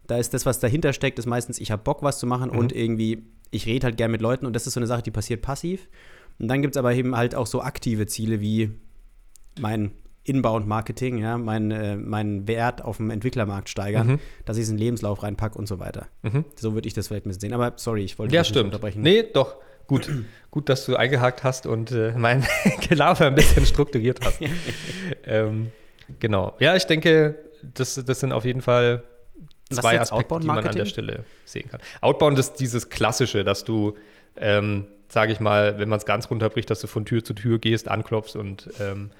Da 0.07 0.17
ist 0.17 0.33
das, 0.33 0.45
was 0.45 0.59
dahinter 0.59 0.91
steckt, 0.93 1.19
ist 1.19 1.25
meistens, 1.25 1.59
ich 1.59 1.71
habe 1.71 1.83
Bock, 1.83 2.03
was 2.03 2.19
zu 2.19 2.27
machen 2.27 2.51
mhm. 2.51 2.57
und 2.57 2.73
irgendwie, 2.73 3.23
ich 3.53 3.65
rede 3.65 3.85
halt 3.85 3.97
gern 3.97 4.11
mit 4.11 4.21
Leuten 4.21 4.45
und 4.45 4.53
das 4.55 4.67
ist 4.67 4.73
so 4.73 4.79
eine 4.79 4.87
Sache, 4.87 5.03
die 5.03 5.11
passiert 5.11 5.41
passiv. 5.41 5.87
Und 6.39 6.47
dann 6.47 6.61
gibt 6.61 6.75
es 6.75 6.79
aber 6.79 6.93
eben 6.93 7.15
halt 7.15 7.35
auch 7.35 7.47
so 7.47 7.61
aktive 7.61 8.07
Ziele 8.07 8.41
wie 8.41 8.71
mein 9.59 9.91
Inbound-Marketing, 10.23 11.17
ja, 11.17 11.37
mein, 11.37 11.71
äh, 11.71 11.95
meinen 11.95 12.47
Wert 12.47 12.81
auf 12.81 12.97
dem 12.97 13.09
Entwicklermarkt 13.09 13.69
steigern, 13.69 14.07
mhm. 14.07 14.19
dass 14.45 14.57
ich 14.57 14.63
es 14.63 14.69
in 14.69 14.77
den 14.77 14.85
Lebenslauf 14.85 15.21
reinpacke 15.21 15.57
und 15.57 15.67
so 15.67 15.79
weiter. 15.79 16.07
Mhm. 16.21 16.45
So 16.55 16.73
würde 16.73 16.87
ich 16.87 16.93
das 16.93 17.07
vielleicht 17.07 17.25
ein 17.25 17.29
bisschen 17.29 17.41
sehen. 17.41 17.53
Aber 17.53 17.73
sorry, 17.75 18.03
ich 18.03 18.17
wollte 18.17 18.33
ja, 18.33 18.41
nicht 18.41 18.55
unterbrechen. 18.55 19.01
Nee, 19.01 19.23
doch. 19.23 19.57
Gut, 19.85 20.09
gut, 20.51 20.69
dass 20.69 20.85
du 20.85 20.95
eingehakt 20.95 21.43
hast 21.43 21.65
und 21.65 21.91
äh, 21.91 22.13
mein 22.17 22.45
Gelaufen 22.89 23.23
ein 23.23 23.35
bisschen 23.35 23.65
strukturiert 23.65 24.19
hast. 24.23 24.39
ähm, 25.25 25.71
genau. 26.19 26.55
Ja, 26.59 26.75
ich 26.75 26.85
denke, 26.85 27.35
das, 27.73 27.95
das 27.95 28.19
sind 28.21 28.31
auf 28.31 28.45
jeden 28.45 28.61
Fall 28.61 29.03
zwei 29.71 29.99
Aspekte, 29.99 30.39
die 30.39 30.47
man 30.47 30.65
an 30.65 30.75
der 30.75 30.85
Stelle 30.85 31.25
sehen 31.45 31.69
kann. 31.69 31.79
Outbound 32.01 32.37
ist 32.39 32.55
dieses 32.55 32.89
Klassische, 32.89 33.43
dass 33.43 33.63
du, 33.63 33.95
ähm, 34.37 34.87
sage 35.09 35.31
ich 35.31 35.39
mal, 35.39 35.79
wenn 35.79 35.89
man 35.89 35.97
es 35.97 36.05
ganz 36.05 36.29
runterbricht, 36.29 36.69
dass 36.69 36.81
du 36.81 36.87
von 36.87 37.05
Tür 37.05 37.23
zu 37.23 37.33
Tür 37.33 37.59
gehst, 37.59 37.87
anklopfst 37.87 38.35
und 38.35 38.69
ähm, 38.79 39.11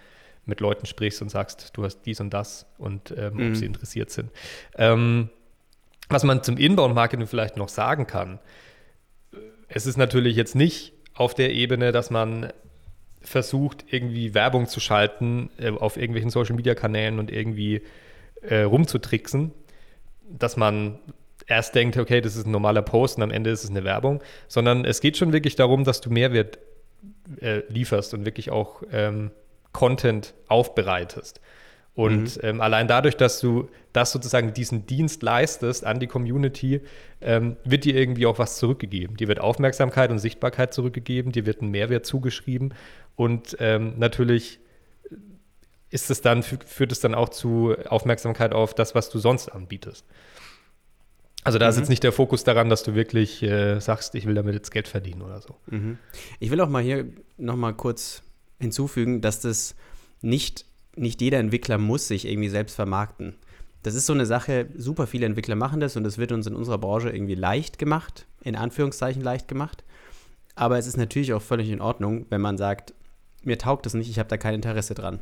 mit 0.46 0.60
Leuten 0.60 0.86
sprichst 0.86 1.22
und 1.22 1.30
sagst, 1.30 1.72
du 1.74 1.84
hast 1.84 2.02
dies 2.02 2.20
und 2.20 2.32
das 2.32 2.66
und 2.78 3.14
ähm, 3.18 3.36
mhm. 3.36 3.50
ob 3.50 3.56
sie 3.56 3.66
interessiert 3.66 4.10
sind. 4.10 4.30
Ähm, 4.76 5.30
was 6.10 6.24
man 6.24 6.44
zum 6.44 6.58
Inbound-Marketing 6.58 7.28
vielleicht 7.28 7.58
noch 7.58 7.70
sagen 7.70 8.08
kann, 8.08 8.40
es 9.68 9.86
ist 9.86 9.98
natürlich 9.98 10.36
jetzt 10.36 10.56
nicht 10.56 10.94
auf 11.14 11.34
der 11.34 11.54
Ebene, 11.54 11.92
dass 11.92 12.10
man 12.10 12.52
versucht, 13.22 13.86
irgendwie 13.90 14.34
Werbung 14.34 14.68
zu 14.68 14.80
schalten 14.80 15.50
äh, 15.58 15.70
auf 15.70 15.98
irgendwelchen 15.98 16.30
Social-Media-Kanälen 16.30 17.20
und 17.20 17.32
irgendwie 17.32 17.82
äh, 18.42 18.64
rumzutricksen, 18.64 19.52
dass 20.30 20.58
man 20.58 21.00
erst 21.48 21.76
denkt, 21.76 21.98
okay, 21.98 22.22
das 22.22 22.36
ist 22.36 22.46
ein 22.46 22.52
normaler 22.52 22.82
Post 22.82 23.18
und 23.18 23.24
am 23.24 23.32
Ende 23.32 23.50
ist 23.50 23.64
es 23.64 23.70
eine 23.70 23.84
Werbung, 23.84 24.22
sondern 24.48 24.86
es 24.86 25.02
geht 25.02 25.18
schon 25.18 25.34
wirklich 25.34 25.56
darum, 25.56 25.84
dass 25.84 26.02
du 26.02 26.10
Mehrwert 26.10 26.60
äh, 27.40 27.62
lieferst 27.70 28.14
und 28.14 28.26
wirklich 28.26 28.52
auch 28.52 28.84
ähm, 28.92 29.32
Content 29.72 30.34
aufbereitest. 30.48 31.42
Und 31.96 32.38
mhm. 32.38 32.42
ähm, 32.42 32.62
allein 32.62 32.88
dadurch, 32.88 33.18
dass 33.18 33.40
du 33.40 33.70
das 33.92 34.12
sozusagen 34.12 34.54
diesen 34.54 34.88
Dienst 34.88 35.22
leistest 35.22 35.86
an 35.86 36.00
die 36.00 36.08
Community, 36.08 36.82
ähm, 37.22 37.58
wird 37.64 37.86
dir 37.86 37.96
irgendwie 37.96 38.26
auch 38.26 38.40
was 38.40 38.58
zurückgegeben. 38.58 39.16
Dir 39.16 39.28
wird 39.28 39.40
Aufmerksamkeit 39.40 40.10
und 40.10 40.18
Sichtbarkeit 40.18 40.74
zurückgegeben, 40.74 41.32
dir 41.32 41.46
wird 41.46 41.62
ein 41.62 41.70
Mehrwert 41.70 42.06
zugeschrieben 42.06 42.74
und 43.16 43.56
ähm, 43.60 43.94
natürlich 43.98 44.60
ist 45.94 46.10
es 46.10 46.22
dann, 46.22 46.42
führt 46.42 46.92
es 46.92 47.00
dann 47.02 47.14
auch 47.14 47.30
zu 47.30 47.76
Aufmerksamkeit 47.88 48.52
auf 48.52 48.74
das, 48.74 48.96
was 48.96 49.12
du 49.12 49.20
sonst 49.20 49.50
anbietest. 49.50 50.06
Also 51.44 51.60
da 51.60 51.66
mhm. 51.66 51.70
ist 51.70 51.78
jetzt 51.78 51.90
nicht 51.90 52.04
der 52.04 52.12
Fokus 52.12 52.44
daran, 52.44 52.68
dass 52.70 52.82
du 52.82 52.96
wirklich 52.96 53.44
äh, 53.44 53.80
sagst, 53.80 54.16
ich 54.16 54.26
will 54.26 54.34
damit 54.34 54.56
jetzt 54.56 54.72
Geld 54.72 54.88
verdienen 54.88 55.22
oder 55.22 55.40
so. 55.40 55.56
Mhm. 55.70 56.00
Ich 56.40 56.50
will 56.50 56.60
auch 56.62 56.70
mal 56.70 56.82
hier 56.82 57.06
nochmal 57.38 57.76
kurz 57.76 58.24
hinzufügen, 58.60 59.22
dass 59.22 59.42
das 59.42 59.76
nicht, 60.22 60.66
nicht 60.96 61.22
jeder 61.22 61.38
Entwickler 61.38 61.78
muss 61.78 62.08
sich 62.08 62.26
irgendwie 62.26 62.50
selbst 62.50 62.76
vermarkten. 62.76 63.36
Das 63.84 63.94
ist 63.94 64.08
so 64.08 64.14
eine 64.14 64.26
Sache, 64.26 64.70
super 64.76 65.06
viele 65.06 65.28
Entwickler 65.28 65.56
machen 65.56 65.80
das 65.80 65.96
und 65.96 66.06
das 66.06 66.18
wird 66.18 66.32
uns 66.32 66.48
in 66.48 66.56
unserer 66.56 66.80
Branche 66.80 67.12
irgendwie 67.12 67.36
leicht 67.36 67.78
gemacht, 67.78 68.26
in 68.42 68.56
Anführungszeichen 68.56 69.22
leicht 69.22 69.48
gemacht. 69.48 69.84
Aber 70.56 70.80
es 70.80 70.88
ist 70.88 70.98
natürlich 70.98 71.34
auch 71.34 71.42
völlig 71.42 71.70
in 71.70 71.82
Ordnung, 71.82 72.26
wenn 72.30 72.42
man 72.42 72.58
sagt, 72.58 72.96
mir 73.44 73.60
taugt 73.60 73.86
das 73.86 73.94
nicht, 73.94 74.10
ich 74.10 74.18
habe 74.18 74.30
da 74.30 74.38
kein 74.38 74.56
Interesse 74.56 74.96
dran. 74.96 75.20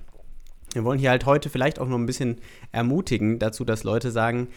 Wir 0.74 0.84
wollen 0.84 1.00
hier 1.00 1.10
halt 1.10 1.26
heute 1.26 1.50
vielleicht 1.50 1.80
auch 1.80 1.88
noch 1.88 1.98
ein 1.98 2.06
bisschen 2.06 2.38
ermutigen 2.72 3.40
dazu, 3.40 3.66
dass 3.66 3.84
Leute 3.84 4.12
sagen, 4.12 4.48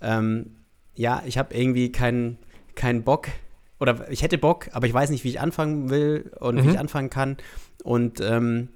ähm, 0.00 0.56
ja, 0.94 1.22
ich 1.26 1.38
habe 1.38 1.54
irgendwie 1.54 1.90
keinen 1.90 2.38
keinen 2.74 3.02
Bock 3.02 3.28
oder 3.80 4.10
ich 4.10 4.22
hätte 4.22 4.38
Bock, 4.38 4.68
aber 4.72 4.86
ich 4.86 4.94
weiß 4.94 5.10
nicht, 5.10 5.24
wie 5.24 5.28
ich 5.28 5.40
anfangen 5.40 5.90
will 5.90 6.32
und 6.40 6.56
mhm. 6.56 6.64
wie 6.64 6.70
ich 6.70 6.78
anfangen 6.78 7.10
kann. 7.10 7.36
Und 7.82 8.20
ähm, 8.20 8.68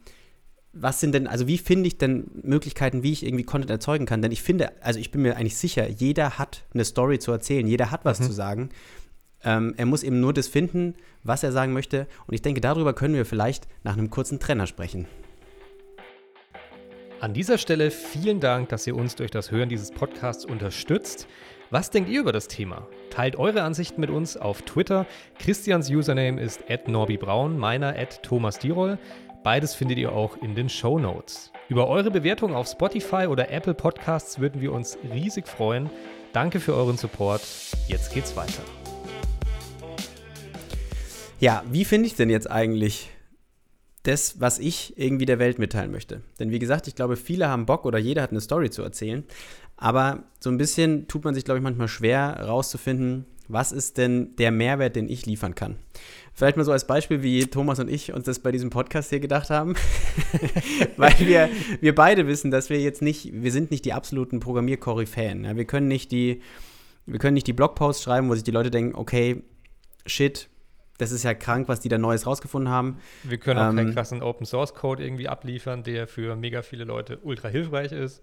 was 0.72 1.00
sind 1.00 1.14
denn, 1.14 1.26
also 1.26 1.46
wie 1.46 1.58
finde 1.58 1.86
ich 1.86 1.98
denn 1.98 2.30
Möglichkeiten, 2.42 3.02
wie 3.02 3.12
ich 3.12 3.24
irgendwie 3.24 3.44
Content 3.44 3.70
erzeugen 3.70 4.06
kann? 4.06 4.22
Denn 4.22 4.32
ich 4.32 4.42
finde, 4.42 4.70
also 4.82 5.00
ich 5.00 5.10
bin 5.10 5.22
mir 5.22 5.36
eigentlich 5.36 5.56
sicher, 5.56 5.88
jeder 5.88 6.38
hat 6.38 6.64
eine 6.74 6.84
Story 6.84 7.18
zu 7.18 7.32
erzählen, 7.32 7.66
jeder 7.66 7.90
hat 7.90 8.04
was 8.04 8.20
mhm. 8.20 8.24
zu 8.24 8.32
sagen. 8.32 8.68
Ähm, 9.44 9.74
er 9.76 9.86
muss 9.86 10.02
eben 10.02 10.20
nur 10.20 10.32
das 10.32 10.48
finden, 10.48 10.94
was 11.22 11.42
er 11.42 11.52
sagen 11.52 11.72
möchte. 11.72 12.06
Und 12.26 12.34
ich 12.34 12.42
denke, 12.42 12.60
darüber 12.60 12.92
können 12.92 13.14
wir 13.14 13.24
vielleicht 13.24 13.68
nach 13.84 13.96
einem 13.96 14.10
kurzen 14.10 14.40
Trenner 14.40 14.66
sprechen. 14.66 15.06
An 17.20 17.34
dieser 17.34 17.58
Stelle 17.58 17.90
vielen 17.90 18.38
Dank, 18.38 18.68
dass 18.68 18.86
ihr 18.86 18.94
uns 18.94 19.16
durch 19.16 19.32
das 19.32 19.50
Hören 19.50 19.68
dieses 19.68 19.90
Podcasts 19.90 20.44
unterstützt. 20.44 21.26
Was 21.68 21.90
denkt 21.90 22.08
ihr 22.08 22.20
über 22.20 22.30
das 22.30 22.46
Thema? 22.46 22.86
Teilt 23.10 23.34
eure 23.34 23.62
Ansichten 23.62 24.00
mit 24.00 24.08
uns 24.08 24.36
auf 24.36 24.62
Twitter. 24.62 25.04
Christians 25.36 25.90
Username 25.90 26.40
ist 26.40 26.62
@norbibraun, 26.86 27.58
meiner 27.58 27.96
@thomasdirol. 28.22 28.98
Beides 29.42 29.74
findet 29.74 29.98
ihr 29.98 30.12
auch 30.12 30.36
in 30.36 30.54
den 30.54 30.68
Show 30.68 31.00
Notes. 31.00 31.50
Über 31.68 31.88
eure 31.88 32.12
Bewertung 32.12 32.54
auf 32.54 32.68
Spotify 32.68 33.26
oder 33.26 33.50
Apple 33.50 33.74
Podcasts 33.74 34.38
würden 34.38 34.60
wir 34.60 34.72
uns 34.72 34.96
riesig 35.12 35.48
freuen. 35.48 35.90
Danke 36.32 36.60
für 36.60 36.74
euren 36.74 36.98
Support. 36.98 37.42
Jetzt 37.88 38.14
geht's 38.14 38.36
weiter. 38.36 38.62
Ja, 41.40 41.64
wie 41.68 41.84
finde 41.84 42.06
ich 42.06 42.14
denn 42.14 42.30
jetzt 42.30 42.48
eigentlich 42.48 43.10
das, 44.02 44.40
was 44.40 44.58
ich 44.58 44.98
irgendwie 44.98 45.26
der 45.26 45.38
Welt 45.38 45.58
mitteilen 45.58 45.90
möchte? 45.90 46.22
Denn 46.38 46.50
wie 46.50 46.58
gesagt, 46.58 46.88
ich 46.88 46.94
glaube, 46.94 47.16
viele 47.16 47.48
haben 47.48 47.66
Bock 47.66 47.84
oder 47.84 47.98
jeder 47.98 48.22
hat 48.22 48.30
eine 48.30 48.40
Story 48.40 48.70
zu 48.70 48.82
erzählen. 48.82 49.24
Aber 49.76 50.24
so 50.40 50.50
ein 50.50 50.58
bisschen 50.58 51.08
tut 51.08 51.24
man 51.24 51.34
sich, 51.34 51.44
glaube 51.44 51.58
ich, 51.58 51.64
manchmal 51.64 51.88
schwer 51.88 52.40
rauszufinden, 52.44 53.26
was 53.48 53.72
ist 53.72 53.96
denn 53.96 54.36
der 54.36 54.50
Mehrwert, 54.50 54.96
den 54.96 55.08
ich 55.08 55.24
liefern 55.24 55.54
kann. 55.54 55.76
Vielleicht 56.34 56.56
mal 56.56 56.64
so 56.64 56.72
als 56.72 56.86
Beispiel, 56.86 57.22
wie 57.22 57.46
Thomas 57.46 57.80
und 57.80 57.88
ich 57.88 58.12
uns 58.12 58.24
das 58.24 58.38
bei 58.38 58.52
diesem 58.52 58.70
Podcast 58.70 59.10
hier 59.10 59.20
gedacht 59.20 59.50
haben. 59.50 59.74
Weil 60.96 61.18
wir, 61.18 61.48
wir 61.80 61.94
beide 61.94 62.26
wissen, 62.26 62.50
dass 62.50 62.70
wir 62.70 62.80
jetzt 62.80 63.02
nicht, 63.02 63.30
wir 63.32 63.50
sind 63.50 63.70
nicht 63.70 63.84
die 63.84 63.92
absoluten 63.92 64.38
Programmierkoryphäen. 64.38 65.44
Ja, 65.44 65.56
wir 65.56 65.64
können 65.64 65.88
nicht 65.88 66.12
die, 66.12 66.42
wir 67.06 67.18
können 67.18 67.34
nicht 67.34 67.46
die 67.46 67.52
Blogposts 67.52 68.02
schreiben, 68.02 68.28
wo 68.28 68.34
sich 68.34 68.44
die 68.44 68.50
Leute 68.50 68.70
denken, 68.70 68.94
okay, 68.94 69.42
shit, 70.06 70.48
das 70.98 71.12
ist 71.12 71.22
ja 71.22 71.32
krank, 71.34 71.68
was 71.68 71.80
die 71.80 71.88
da 71.88 71.96
Neues 71.98 72.26
rausgefunden 72.26 72.70
haben. 72.70 72.98
Wir 73.22 73.38
können 73.38 73.58
auch 73.58 73.70
ähm, 73.70 73.76
keinen 73.76 73.94
krassen 73.94 74.22
Open 74.22 74.46
Source 74.46 74.74
Code 74.74 75.02
irgendwie 75.02 75.28
abliefern, 75.28 75.82
der 75.82 76.06
für 76.06 76.36
mega 76.36 76.62
viele 76.62 76.84
Leute 76.84 77.18
ultra 77.22 77.48
hilfreich 77.48 77.92
ist. 77.92 78.22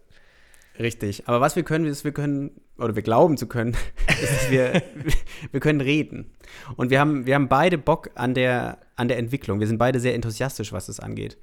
Richtig. 0.78 1.28
Aber 1.28 1.40
was 1.40 1.56
wir 1.56 1.64
können, 1.64 1.86
ist, 1.86 2.04
wir 2.04 2.12
können, 2.12 2.52
oder 2.78 2.96
wir 2.96 3.02
glauben 3.02 3.38
zu 3.38 3.48
können, 3.48 3.76
ist, 4.22 4.32
dass 4.32 4.52
wir, 4.52 4.82
wir 5.52 5.60
können 5.60 5.82
reden. 5.82 6.32
Und 6.76 6.90
wir 6.90 7.00
haben, 7.00 7.26
wir 7.26 7.36
haben 7.36 7.48
beide 7.48 7.78
Bock 7.78 8.12
an 8.16 8.34
der, 8.34 8.80
an 8.96 9.08
der 9.08 9.18
Entwicklung. 9.18 9.60
Wir 9.60 9.68
sind 9.68 9.78
beide 9.78 10.00
sehr 10.00 10.14
enthusiastisch, 10.14 10.74
was 10.74 10.88
das 10.88 11.00
angeht. 11.00 11.38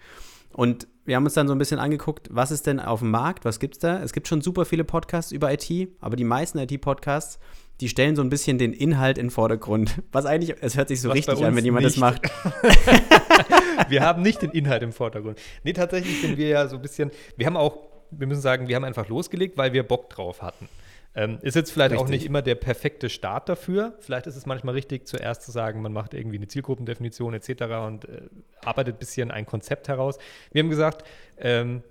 Und 0.53 0.87
wir 1.07 1.17
haben 1.17 1.25
uns 1.25 1.33
dann 1.35 1.49
so 1.49 1.55
ein 1.55 1.59
bisschen 1.59 1.79
angeguckt, 1.79 2.29
was 2.31 2.51
ist 2.51 2.67
denn 2.67 2.79
auf 2.79 3.01
dem 3.01 3.11
Markt, 3.11 3.47
was 3.47 3.59
gibt 3.59 3.77
es 3.77 3.81
da? 3.81 4.03
Es 4.03 4.13
gibt 4.13 4.29
schon 4.29 4.43
super 4.43 4.67
viele 4.67 4.85
Podcasts 4.85 5.33
über 5.33 5.51
IT, 5.51 5.89
aber 6.01 6.15
die 6.15 6.25
meisten 6.25 6.59
IT-Podcasts, 6.59 7.39
die 7.81 7.89
stellen 7.89 8.15
so 8.15 8.23
ein 8.23 8.31
bisschen 8.31 8.59
den 8.59 8.73
Inhalt 8.73 9.19
in 9.19 9.27
den 9.27 9.31
Vordergrund. 9.31 10.03
Was 10.13 10.27
eigentlich, 10.27 10.55
es 10.61 10.77
hört 10.77 10.89
sich 10.89 11.01
so 11.01 11.09
was 11.09 11.17
richtig 11.17 11.43
an, 11.43 11.57
wenn 11.57 11.65
jemand 11.65 11.85
nicht. 11.85 11.97
das 11.97 12.01
macht. 12.01 12.23
wir 13.89 14.03
haben 14.03 14.23
nicht 14.23 14.43
den 14.43 14.51
Inhalt 14.51 14.83
im 14.83 14.93
Vordergrund. 14.93 15.41
Nee, 15.65 15.73
tatsächlich 15.73 16.21
sind 16.21 16.37
wir 16.37 16.49
ja 16.49 16.69
so 16.69 16.77
ein 16.77 16.83
bisschen, 16.83 17.11
wir 17.37 17.47
haben 17.47 17.57
auch 17.57 17.93
wir 18.13 18.27
müssen 18.27 18.43
sagen, 18.43 18.69
wir 18.69 18.77
haben 18.77 18.85
einfach 18.85 19.09
losgelegt, 19.09 19.57
weil 19.57 19.73
wir 19.73 19.83
Bock 19.83 20.11
drauf 20.11 20.43
hatten. 20.43 20.69
Ähm, 21.15 21.39
ist 21.43 21.57
jetzt 21.57 21.73
vielleicht 21.73 21.93
richtig. 21.93 22.07
auch 22.07 22.11
nicht 22.11 22.25
immer 22.25 22.41
der 22.41 22.55
perfekte 22.55 23.11
Start 23.11 23.49
dafür. 23.49 23.95
Vielleicht 24.01 24.27
ist 24.27 24.37
es 24.37 24.47
manchmal 24.47 24.75
richtig, 24.75 25.07
zuerst 25.07 25.43
zu 25.43 25.51
sagen, 25.51 25.83
man 25.83 25.93
macht 25.93 26.15
irgendwie 26.15 26.37
eine 26.37 26.47
Zielgruppendefinition 26.47 27.35
etc. 27.35 27.51
und 27.87 28.07
äh, 28.07 28.23
arbeitet 28.65 28.97
ein 28.97 28.99
bisschen 28.99 29.31
ein 29.31 29.45
Konzept 29.45 29.89
heraus. 29.89 30.19
Wir 30.53 30.63
haben 30.63 30.71
gesagt, 30.71 31.07
ähm, 31.37 31.83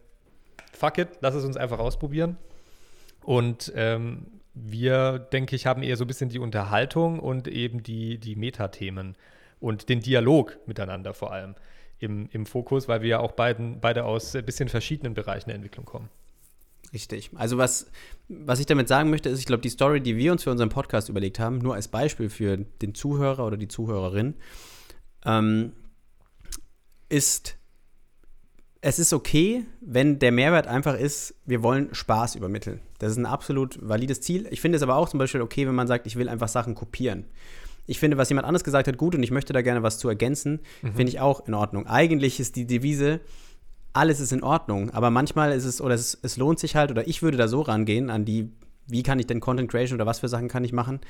fuck 0.74 0.98
it, 0.98 1.10
lass 1.22 1.36
es 1.36 1.44
uns 1.44 1.56
einfach 1.56 1.78
ausprobieren. 1.78 2.38
Und 3.24 3.72
ähm, 3.76 4.28
wir, 4.54 5.20
denke 5.20 5.56
ich, 5.56 5.66
haben 5.66 5.84
eher 5.84 5.98
so 5.98 6.04
ein 6.04 6.08
bisschen 6.08 6.30
die 6.30 6.40
Unterhaltung 6.40 7.20
und 7.20 7.48
eben 7.48 7.84
die, 7.84 8.18
die 8.18 8.36
Metathemen 8.36 9.16
und 9.60 9.90
den 9.90 10.02
Dialog 10.02 10.58
miteinander 10.66 11.14
vor 11.14 11.32
allem 11.32 11.56
im, 12.00 12.28
im 12.32 12.46
Fokus, 12.46 12.88
weil 12.88 13.02
wir 13.02 13.10
ja 13.10 13.20
auch 13.20 13.32
beiden, 13.34 13.80
beide 13.80 14.06
aus 14.06 14.36
ein 14.36 14.46
bisschen 14.46 14.70
verschiedenen 14.70 15.14
Bereichen 15.14 15.50
der 15.50 15.56
Entwicklung 15.56 15.86
kommen. 15.86 16.10
Richtig. 16.94 17.30
Also 17.36 17.58
was, 17.58 17.90
was 18.28 18.60
ich 18.60 18.66
damit 18.66 18.88
sagen 18.88 19.10
möchte, 19.10 19.30
ist, 19.30 19.40
ich 19.40 19.46
glaube, 19.46 19.62
die 19.62 19.70
Story, 19.70 20.02
die 20.02 20.18
wir 20.18 20.32
uns 20.32 20.44
für 20.44 20.52
unseren 20.52 20.70
Podcast 20.70 21.08
überlegt 21.08 21.40
haben, 21.40 21.60
nur 21.60 21.76
als 21.76 21.88
Beispiel 21.88 22.30
für 22.30 22.58
den 22.58 22.94
Zuhörer 22.94 23.46
oder 23.46 23.56
die 23.56 23.70
Zuhörerin, 23.70 24.36
ähm, 25.26 25.72
ist, 27.08 27.58
es 28.82 28.98
ist 28.98 29.14
okay, 29.14 29.66
wenn 29.80 30.18
der 30.20 30.32
Mehrwert 30.32 30.68
einfach 30.68 30.98
ist, 30.98 31.36
wir 31.46 31.62
wollen 31.62 31.94
Spaß 31.94 32.36
übermitteln. 32.36 32.82
Das 32.98 33.12
ist 33.12 33.18
ein 33.18 33.28
absolut 33.28 33.78
valides 33.82 34.22
Ziel. 34.22 34.48
Ich 34.50 34.60
finde 34.60 34.76
es 34.76 34.82
aber 34.82 34.96
auch 34.96 35.08
zum 35.08 35.20
Beispiel 35.20 35.42
okay, 35.42 35.68
wenn 35.68 35.76
man 35.76 35.88
sagt, 35.88 36.08
ich 36.08 36.16
will 36.16 36.28
einfach 36.28 36.48
Sachen 36.48 36.74
kopieren 36.74 37.26
ich 37.92 38.00
finde, 38.00 38.18
was 38.18 38.30
jemand 38.30 38.48
anderes 38.48 38.64
gesagt 38.64 38.88
hat, 38.88 38.98
gut 38.98 39.16
und 39.16 39.24
ich 39.24 39.32
möchte 39.32 39.54
da 39.54 39.62
gerne 39.62 39.84
was 39.84 39.98
zu 39.98 40.08
ergänzen, 40.08 40.60
mhm. 40.82 40.94
finde 40.94 41.12
ich 41.12 41.20
auch 41.20 41.48
in 41.48 41.54
Ordnung. 41.54 41.88
Eigentlich 41.88 42.40
ist 42.40 42.56
die 42.56 42.66
Devise, 42.66 43.20
alles 43.94 44.20
ist 44.20 44.32
in 44.32 44.44
Ordnung, 44.44 44.92
aber 44.92 45.10
manchmal 45.10 45.52
ist 45.52 45.66
es, 45.66 45.82
oder 45.82 45.96
es, 45.96 46.18
es 46.22 46.38
lohnt 46.38 46.60
sich 46.60 46.76
halt, 46.76 46.92
oder 46.92 47.08
ich 47.08 47.22
würde 47.22 47.38
da 47.38 47.48
so 47.48 47.62
rangehen 47.62 48.10
an 48.10 48.24
die, 48.24 48.50
wie 48.88 49.04
kann 49.04 49.20
ich 49.20 49.28
denn 49.28 49.40
Content 49.40 49.70
Creation 49.70 49.98
oder 49.98 50.06
was 50.06 50.20
für 50.20 50.30
Sachen 50.30 50.48
kann 50.48 50.64
ich 50.64 50.74
machen, 50.74 51.02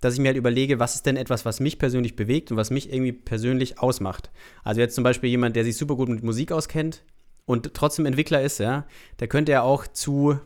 dass 0.00 0.14
ich 0.14 0.20
mir 0.20 0.28
halt 0.28 0.38
überlege, 0.38 0.78
was 0.78 0.94
ist 0.94 1.04
denn 1.04 1.16
etwas, 1.16 1.44
was 1.44 1.60
mich 1.60 1.78
persönlich 1.78 2.16
bewegt 2.16 2.50
und 2.50 2.56
was 2.56 2.70
mich 2.70 2.92
irgendwie 2.92 3.12
persönlich 3.12 3.78
ausmacht. 3.78 4.30
Also 4.64 4.80
jetzt 4.80 4.94
zum 4.94 5.04
Beispiel 5.04 5.28
jemand, 5.28 5.56
der 5.56 5.64
sich 5.64 5.76
super 5.76 5.96
gut 5.96 6.08
mit 6.08 6.22
Musik 6.22 6.52
auskennt 6.52 7.02
und 7.50 7.74
trotzdem 7.74 8.06
Entwickler 8.06 8.42
ist, 8.42 8.58
ja, 8.58 8.86
der 9.18 9.28
könnte 9.28 9.52
ja 9.52 9.62
auch 9.62 9.86
zu 9.86 10.38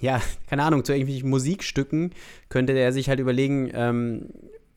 ja, 0.00 0.20
keine 0.48 0.62
Ahnung, 0.62 0.84
zu 0.84 0.92
irgendwelchen 0.92 1.28
Musikstücken 1.28 2.12
könnte 2.48 2.72
er 2.72 2.92
sich 2.92 3.08
halt 3.08 3.20
überlegen, 3.20 3.70
ähm, 3.74 4.30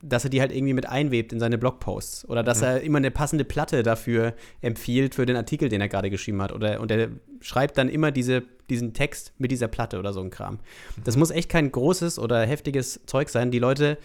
dass 0.03 0.23
er 0.23 0.31
die 0.31 0.41
halt 0.41 0.51
irgendwie 0.51 0.73
mit 0.73 0.89
einwebt 0.89 1.31
in 1.31 1.39
seine 1.39 1.59
Blogposts 1.59 2.27
oder 2.27 2.41
dass 2.43 2.61
mhm. 2.61 2.67
er 2.67 2.81
immer 2.81 2.97
eine 2.97 3.11
passende 3.11 3.45
Platte 3.45 3.83
dafür 3.83 4.33
empfiehlt 4.61 5.13
für 5.13 5.27
den 5.27 5.35
Artikel, 5.35 5.69
den 5.69 5.79
er 5.79 5.89
gerade 5.89 6.09
geschrieben 6.09 6.41
hat 6.41 6.51
oder 6.51 6.81
und 6.81 6.89
er 6.89 7.09
schreibt 7.39 7.77
dann 7.77 7.87
immer 7.87 8.11
diese, 8.11 8.43
diesen 8.69 8.93
Text 8.93 9.33
mit 9.37 9.51
dieser 9.51 9.67
Platte 9.67 9.99
oder 9.99 10.11
so 10.11 10.21
ein 10.21 10.31
Kram. 10.31 10.55
Mhm. 10.55 11.03
Das 11.03 11.17
muss 11.17 11.29
echt 11.29 11.49
kein 11.49 11.71
großes 11.71 12.17
oder 12.17 12.43
heftiges 12.45 13.01
Zeug 13.05 13.29
sein. 13.29 13.51
Die 13.51 13.59
Leute, 13.59 13.99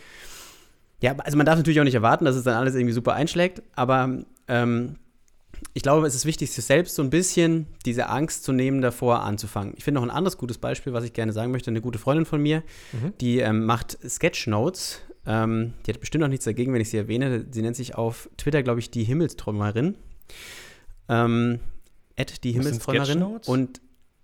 ja, 1.01 1.17
also 1.17 1.39
man 1.39 1.47
darf 1.47 1.57
natürlich 1.57 1.81
auch 1.81 1.85
nicht 1.85 1.95
erwarten, 1.95 2.27
dass 2.27 2.37
es 2.37 2.45
dann 2.45 2.55
alles 2.55 2.75
irgendwie 2.75 2.93
super 2.93 3.15
einschlägt, 3.15 3.63
aber 3.75 4.19
ähm, 4.49 4.97
ich 5.75 5.83
glaube, 5.83 6.07
es 6.07 6.15
ist 6.15 6.27
wichtig, 6.27 6.51
sich 6.51 6.65
selbst 6.65 6.95
so 6.95 7.03
ein 7.03 7.11
bisschen 7.11 7.67
diese 7.85 8.09
Angst 8.09 8.45
zu 8.45 8.53
nehmen, 8.53 8.81
davor 8.81 9.23
anzufangen. 9.23 9.75
Ich 9.77 9.85
finde 9.85 10.01
noch 10.01 10.07
ein 10.07 10.15
anderes 10.15 10.39
gutes 10.39 10.59
Beispiel, 10.59 10.93
was 10.93 11.05
ich 11.05 11.13
gerne 11.13 11.33
sagen 11.33 11.51
möchte. 11.53 11.71
Eine 11.71 11.81
gute 11.81 11.99
Freundin 11.99 12.27
von 12.27 12.41
mir, 12.43 12.63
mhm. 12.93 13.13
die 13.21 13.39
ähm, 13.39 13.65
macht 13.65 13.99
Sketchnotes 14.07 15.01
ähm, 15.27 15.73
die 15.85 15.93
hat 15.93 16.01
bestimmt 16.01 16.23
auch 16.25 16.29
nichts 16.29 16.45
dagegen, 16.45 16.73
wenn 16.73 16.81
ich 16.81 16.91
sie 16.91 16.99
erwähne. 16.99 17.47
Sie 17.51 17.61
nennt 17.63 17.77
sich 17.77 17.97
auf 17.97 18.31
Twitter, 18.37 18.63
glaube 18.63 18.79
ich, 18.81 18.91
die 18.91 19.05
Himmelstrommerin. 19.05 19.97
Ähm, 21.09 21.61
Ed, 22.15 22.45
die 22.45 22.53
Himmelsträumerin. 22.53 23.23
Und 23.47 23.81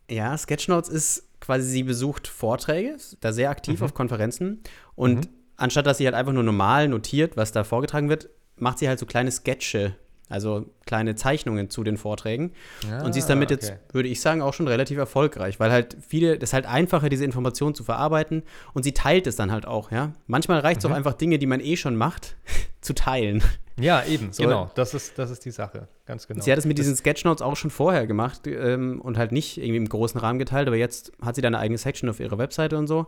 ja, 0.08 0.36
Sketchnotes 0.36 0.88
ist 0.88 1.24
quasi, 1.40 1.68
sie 1.68 1.82
besucht 1.82 2.28
Vorträge, 2.28 2.90
ist 2.90 3.18
da 3.20 3.32
sehr 3.32 3.50
aktiv 3.50 3.80
Mhm. 3.80 3.84
auf 3.84 3.94
Konferenzen. 3.94 4.60
Und 4.94 5.16
Mhm. 5.16 5.28
anstatt 5.56 5.86
dass 5.86 5.98
sie 5.98 6.04
halt 6.04 6.14
einfach 6.14 6.32
nur 6.32 6.44
normal 6.44 6.88
notiert, 6.88 7.36
was 7.36 7.50
da 7.50 7.64
vorgetragen 7.64 8.08
wird, 8.08 8.28
macht 8.56 8.78
sie 8.78 8.88
halt 8.88 9.00
so 9.00 9.06
kleine 9.06 9.32
Sketche, 9.32 9.96
also 10.28 10.66
kleine 10.86 11.14
Zeichnungen 11.14 11.68
zu 11.70 11.84
den 11.84 11.96
Vorträgen. 11.96 12.52
Und 13.04 13.12
sie 13.12 13.18
ist 13.18 13.28
damit 13.28 13.50
Ah, 13.50 13.54
jetzt, 13.54 13.70
okay. 13.70 13.78
würde 13.92 14.08
ich 14.08 14.20
sagen, 14.20 14.40
auch 14.42 14.54
schon 14.54 14.66
relativ 14.68 14.96
erfolgreich, 14.98 15.60
weil 15.60 15.70
halt 15.70 15.96
viele, 16.00 16.38
das 16.38 16.50
ist 16.50 16.54
halt 16.54 16.66
einfacher, 16.66 17.08
diese 17.08 17.24
Informationen 17.24 17.74
zu 17.74 17.84
verarbeiten 17.84 18.42
und 18.72 18.82
sie 18.82 18.92
teilt 18.92 19.26
es 19.26 19.36
dann 19.36 19.52
halt 19.52 19.66
auch, 19.66 19.90
ja. 19.90 20.12
Manchmal 20.26 20.60
reicht 20.60 20.78
es 20.78 20.84
Mhm. 20.84 20.92
auch 20.92 20.96
einfach, 20.96 21.14
Dinge, 21.14 21.38
die 21.38 21.46
man 21.46 21.60
eh 21.60 21.76
schon 21.76 21.96
macht, 21.96 22.36
zu 22.80 22.94
teilen. 22.94 23.42
Ja, 23.78 24.04
eben, 24.04 24.32
So. 24.32 24.42
genau. 24.42 24.70
Das 24.74 24.92
ist, 24.94 25.18
das 25.18 25.30
ist 25.30 25.44
die 25.46 25.50
Sache. 25.50 25.88
Ganz 26.06 26.26
genau. 26.28 26.42
Sie 26.42 26.52
hat 26.52 26.58
es 26.58 26.66
mit 26.66 26.76
diesen 26.78 26.94
Sketchnotes 26.94 27.40
auch 27.42 27.56
schon 27.56 27.70
vorher 27.70 28.06
gemacht 28.06 28.42
ähm, 28.46 29.00
und 29.00 29.16
halt 29.16 29.32
nicht 29.32 29.56
irgendwie 29.58 29.76
im 29.78 29.88
großen 29.88 30.20
Rahmen 30.20 30.38
geteilt, 30.38 30.68
aber 30.68 30.76
jetzt 30.76 31.10
hat 31.22 31.34
sie 31.36 31.40
da 31.40 31.48
eine 31.48 31.58
eigene 31.58 31.78
Section 31.78 32.08
auf 32.10 32.20
ihrer 32.20 32.36
Webseite 32.38 32.76
und 32.76 32.86
so. 32.86 33.06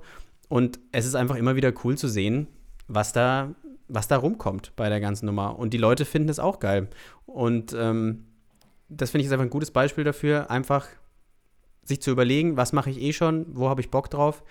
Und 0.48 0.78
es 0.92 1.04
ist 1.06 1.14
einfach 1.16 1.36
immer 1.36 1.54
wieder 1.56 1.72
cool 1.84 1.96
zu 1.98 2.08
sehen, 2.08 2.46
was 2.88 3.12
da, 3.12 3.54
was 3.88 4.08
da 4.08 4.16
rumkommt 4.16 4.74
bei 4.76 4.88
der 4.88 5.00
ganzen 5.00 5.26
Nummer. 5.26 5.58
Und 5.58 5.74
die 5.74 5.78
Leute 5.78 6.04
finden 6.04 6.28
es 6.28 6.38
auch 6.38 6.58
geil. 6.58 6.88
Und 7.26 7.74
ähm, 7.78 8.26
das 8.88 9.10
finde 9.10 9.22
ich 9.22 9.26
ist 9.26 9.32
einfach 9.32 9.44
ein 9.44 9.50
gutes 9.50 9.70
Beispiel 9.70 10.04
dafür, 10.04 10.50
einfach 10.50 10.86
sich 11.82 12.00
zu 12.00 12.10
überlegen, 12.10 12.56
was 12.56 12.72
mache 12.72 12.90
ich 12.90 13.00
eh 13.00 13.12
schon, 13.12 13.46
wo 13.50 13.68
habe 13.68 13.80
ich 13.80 13.90
Bock 13.90 14.10
drauf. 14.10 14.42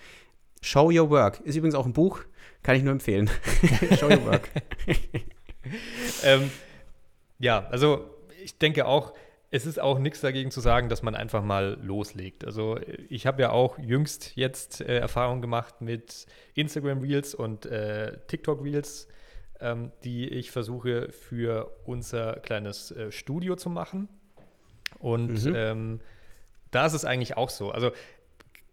Show 0.60 0.90
Your 0.90 1.10
Work 1.10 1.40
ist 1.40 1.56
übrigens 1.56 1.74
auch 1.74 1.86
ein 1.86 1.92
Buch, 1.92 2.20
kann 2.62 2.76
ich 2.76 2.82
nur 2.82 2.92
empfehlen. 2.92 3.28
Show 3.98 4.06
Your 4.06 4.24
Work. 4.24 4.48
ähm, 6.24 6.50
ja, 7.38 7.66
also 7.70 8.10
ich 8.42 8.58
denke 8.58 8.86
auch, 8.86 9.12
es 9.50 9.66
ist 9.66 9.80
auch 9.80 9.98
nichts 9.98 10.20
dagegen 10.20 10.50
zu 10.50 10.60
sagen, 10.60 10.88
dass 10.88 11.02
man 11.02 11.14
einfach 11.14 11.42
mal 11.44 11.78
loslegt. 11.80 12.44
Also 12.44 12.78
ich 13.08 13.26
habe 13.26 13.42
ja 13.42 13.50
auch 13.50 13.78
jüngst 13.78 14.32
jetzt 14.34 14.80
äh, 14.80 14.98
Erfahrungen 14.98 15.42
gemacht 15.42 15.80
mit 15.80 16.26
Instagram 16.54 17.00
Reels 17.00 17.34
und 17.34 17.66
äh, 17.66 18.18
TikTok 18.26 18.64
Reels, 18.64 19.06
ähm, 19.60 19.92
die 20.04 20.28
ich 20.28 20.50
versuche 20.50 21.10
für 21.12 21.70
unser 21.84 22.34
kleines 22.40 22.90
äh, 22.90 23.10
Studio 23.12 23.56
zu 23.56 23.70
machen. 23.70 24.08
Und 24.98 25.44
Mhm. 25.44 25.54
ähm, 25.56 26.00
da 26.70 26.86
ist 26.86 26.94
es 26.94 27.04
eigentlich 27.04 27.36
auch 27.36 27.50
so. 27.50 27.70
Also 27.70 27.92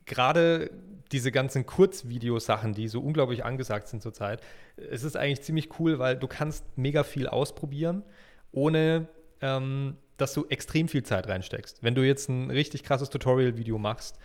gerade 0.05 0.71
diese 1.11 1.31
ganzen 1.31 1.65
Kurzvideosachen, 1.65 2.73
die 2.73 2.87
so 2.87 3.01
unglaublich 3.01 3.43
angesagt 3.45 3.87
sind 3.87 4.01
zurzeit, 4.01 4.41
es 4.77 5.03
ist 5.03 5.15
eigentlich 5.17 5.41
ziemlich 5.41 5.79
cool, 5.79 5.99
weil 5.99 6.15
du 6.17 6.27
kannst 6.27 6.65
mega 6.77 7.03
viel 7.03 7.27
ausprobieren, 7.27 8.03
ohne 8.51 9.07
ähm, 9.41 9.97
dass 10.17 10.33
du 10.33 10.45
extrem 10.49 10.87
viel 10.87 11.03
Zeit 11.03 11.27
reinsteckst. 11.27 11.83
Wenn 11.83 11.95
du 11.95 12.05
jetzt 12.05 12.29
ein 12.29 12.51
richtig 12.51 12.83
krasses 12.83 13.09
Tutorial-Video 13.09 13.77
machst, 13.77 14.19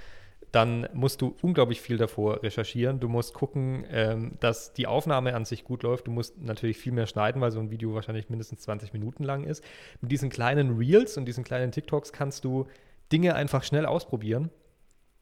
dann 0.52 0.88
musst 0.94 1.20
du 1.20 1.36
unglaublich 1.42 1.80
viel 1.80 1.96
davor 1.96 2.42
recherchieren. 2.42 3.00
Du 3.00 3.08
musst 3.08 3.34
gucken, 3.34 3.84
ähm, 3.90 4.32
dass 4.40 4.72
die 4.72 4.86
Aufnahme 4.86 5.34
an 5.34 5.44
sich 5.44 5.64
gut 5.64 5.82
läuft. 5.82 6.06
Du 6.06 6.10
musst 6.10 6.40
natürlich 6.40 6.78
viel 6.78 6.92
mehr 6.92 7.06
schneiden, 7.06 7.40
weil 7.40 7.50
so 7.50 7.60
ein 7.60 7.70
Video 7.70 7.94
wahrscheinlich 7.94 8.30
mindestens 8.30 8.60
20 8.60 8.92
Minuten 8.92 9.24
lang 9.24 9.44
ist. 9.44 9.62
Mit 10.00 10.12
diesen 10.12 10.30
kleinen 10.30 10.76
Reels 10.76 11.16
und 11.16 11.26
diesen 11.26 11.44
kleinen 11.44 11.72
TikToks 11.72 12.12
kannst 12.12 12.44
du 12.44 12.66
Dinge 13.12 13.34
einfach 13.34 13.64
schnell 13.64 13.86
ausprobieren 13.86 14.50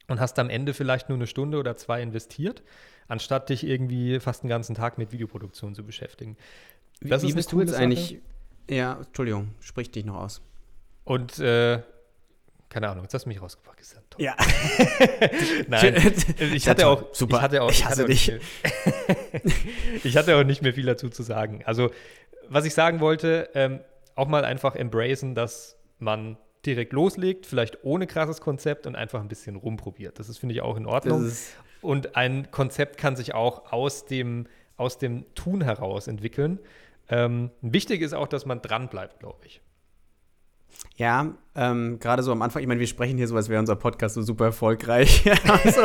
und 0.07 0.19
hast 0.19 0.39
am 0.39 0.49
Ende 0.49 0.73
vielleicht 0.73 1.09
nur 1.09 1.17
eine 1.17 1.27
Stunde 1.27 1.57
oder 1.57 1.75
zwei 1.75 2.01
investiert, 2.01 2.63
anstatt 3.07 3.49
dich 3.49 3.65
irgendwie 3.65 4.19
fast 4.19 4.43
den 4.43 4.49
ganzen 4.49 4.75
Tag 4.75 4.97
mit 4.97 5.11
Videoproduktion 5.11 5.75
zu 5.75 5.83
beschäftigen. 5.83 6.37
Das 7.01 7.23
Wie 7.23 7.27
eine 7.27 7.35
bist 7.35 7.51
du 7.51 7.59
jetzt 7.59 7.71
Sache. 7.71 7.83
eigentlich? 7.83 8.19
Ja, 8.69 8.99
Entschuldigung, 9.05 9.49
sprich 9.59 9.91
dich 9.91 10.05
noch 10.05 10.15
aus. 10.15 10.41
Und 11.03 11.39
äh, 11.39 11.81
keine 12.75 12.89
Ahnung, 12.89 13.03
jetzt 13.05 13.13
hast 13.13 13.23
du 13.23 13.29
mich 13.29 13.41
rausgebracht. 13.41 13.79
Ist 13.79 13.93
ja 13.93 14.01
toll. 14.09 14.21
Ja. 14.21 14.35
Nein, 15.69 15.95
ich 16.53 16.67
hatte 16.67 16.87
auch. 16.87 17.05
Super. 17.15 17.37
Ich 17.37 17.41
hatte 17.41 17.61
auch, 17.63 17.71
Ich 17.71 17.85
hatte 17.85 18.03
auch 18.03 18.07
nicht 18.09 18.27
mehr- 18.27 18.39
ich 20.03 20.17
hatte 20.17 20.35
auch 20.35 20.43
nicht 20.43 20.61
mehr 20.61 20.73
viel 20.73 20.85
dazu 20.85 21.07
zu 21.09 21.23
sagen. 21.23 21.61
Also, 21.63 21.89
was 22.49 22.65
ich 22.65 22.73
sagen 22.73 22.99
wollte, 22.99 23.49
ähm, 23.53 23.79
auch 24.15 24.27
mal 24.27 24.43
einfach 24.43 24.75
embracen, 24.75 25.35
dass 25.35 25.77
man 25.99 26.37
direkt 26.65 26.91
loslegt, 26.91 27.45
vielleicht 27.45 27.85
ohne 27.85 28.07
krasses 28.07 28.41
Konzept 28.41 28.87
und 28.87 28.97
einfach 28.97 29.21
ein 29.21 29.29
bisschen 29.29 29.55
rumprobiert. 29.55 30.19
Das 30.19 30.27
ist, 30.27 30.39
finde 30.39 30.53
ich, 30.55 30.61
auch 30.61 30.75
in 30.75 30.85
Ordnung. 30.85 31.31
Und 31.81 32.17
ein 32.17 32.51
Konzept 32.51 32.97
kann 32.97 33.15
sich 33.15 33.33
auch 33.33 33.71
aus 33.71 34.05
dem, 34.05 34.47
aus 34.75 34.97
dem 34.97 35.33
Tun 35.33 35.61
heraus 35.61 36.07
entwickeln. 36.09 36.59
Ähm, 37.07 37.51
wichtig 37.61 38.01
ist 38.01 38.13
auch, 38.13 38.27
dass 38.27 38.45
man 38.45 38.61
dran 38.61 38.89
bleibt, 38.89 39.19
glaube 39.21 39.45
ich. 39.45 39.61
Ja, 40.97 41.35
ähm, 41.55 41.99
gerade 41.99 42.23
so 42.23 42.31
am 42.31 42.41
Anfang, 42.41 42.61
ich 42.61 42.67
meine, 42.67 42.79
wir 42.79 42.87
sprechen 42.87 43.17
hier 43.17 43.27
so, 43.27 43.35
als 43.35 43.49
wäre 43.49 43.59
unser 43.59 43.75
Podcast 43.75 44.15
so 44.15 44.21
super 44.21 44.45
erfolgreich. 44.45 45.25
also, 45.47 45.81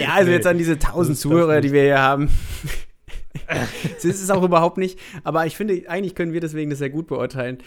ja, 0.00 0.14
also 0.14 0.28
Nee, 0.30 0.36
jetzt 0.36 0.46
an 0.46 0.58
diese 0.58 0.78
tausend 0.78 1.18
Zuhörer, 1.18 1.60
die 1.60 1.72
wir 1.72 1.82
hier 1.82 2.00
haben. 2.00 2.28
das 3.48 4.04
ist 4.04 4.22
es 4.22 4.30
auch 4.30 4.42
überhaupt 4.42 4.78
nicht. 4.78 4.98
Aber 5.24 5.46
ich 5.46 5.56
finde, 5.56 5.82
eigentlich 5.88 6.14
können 6.14 6.32
wir 6.32 6.40
deswegen 6.40 6.70
das 6.70 6.78
sehr 6.78 6.90
gut 6.90 7.06
beurteilen, 7.06 7.58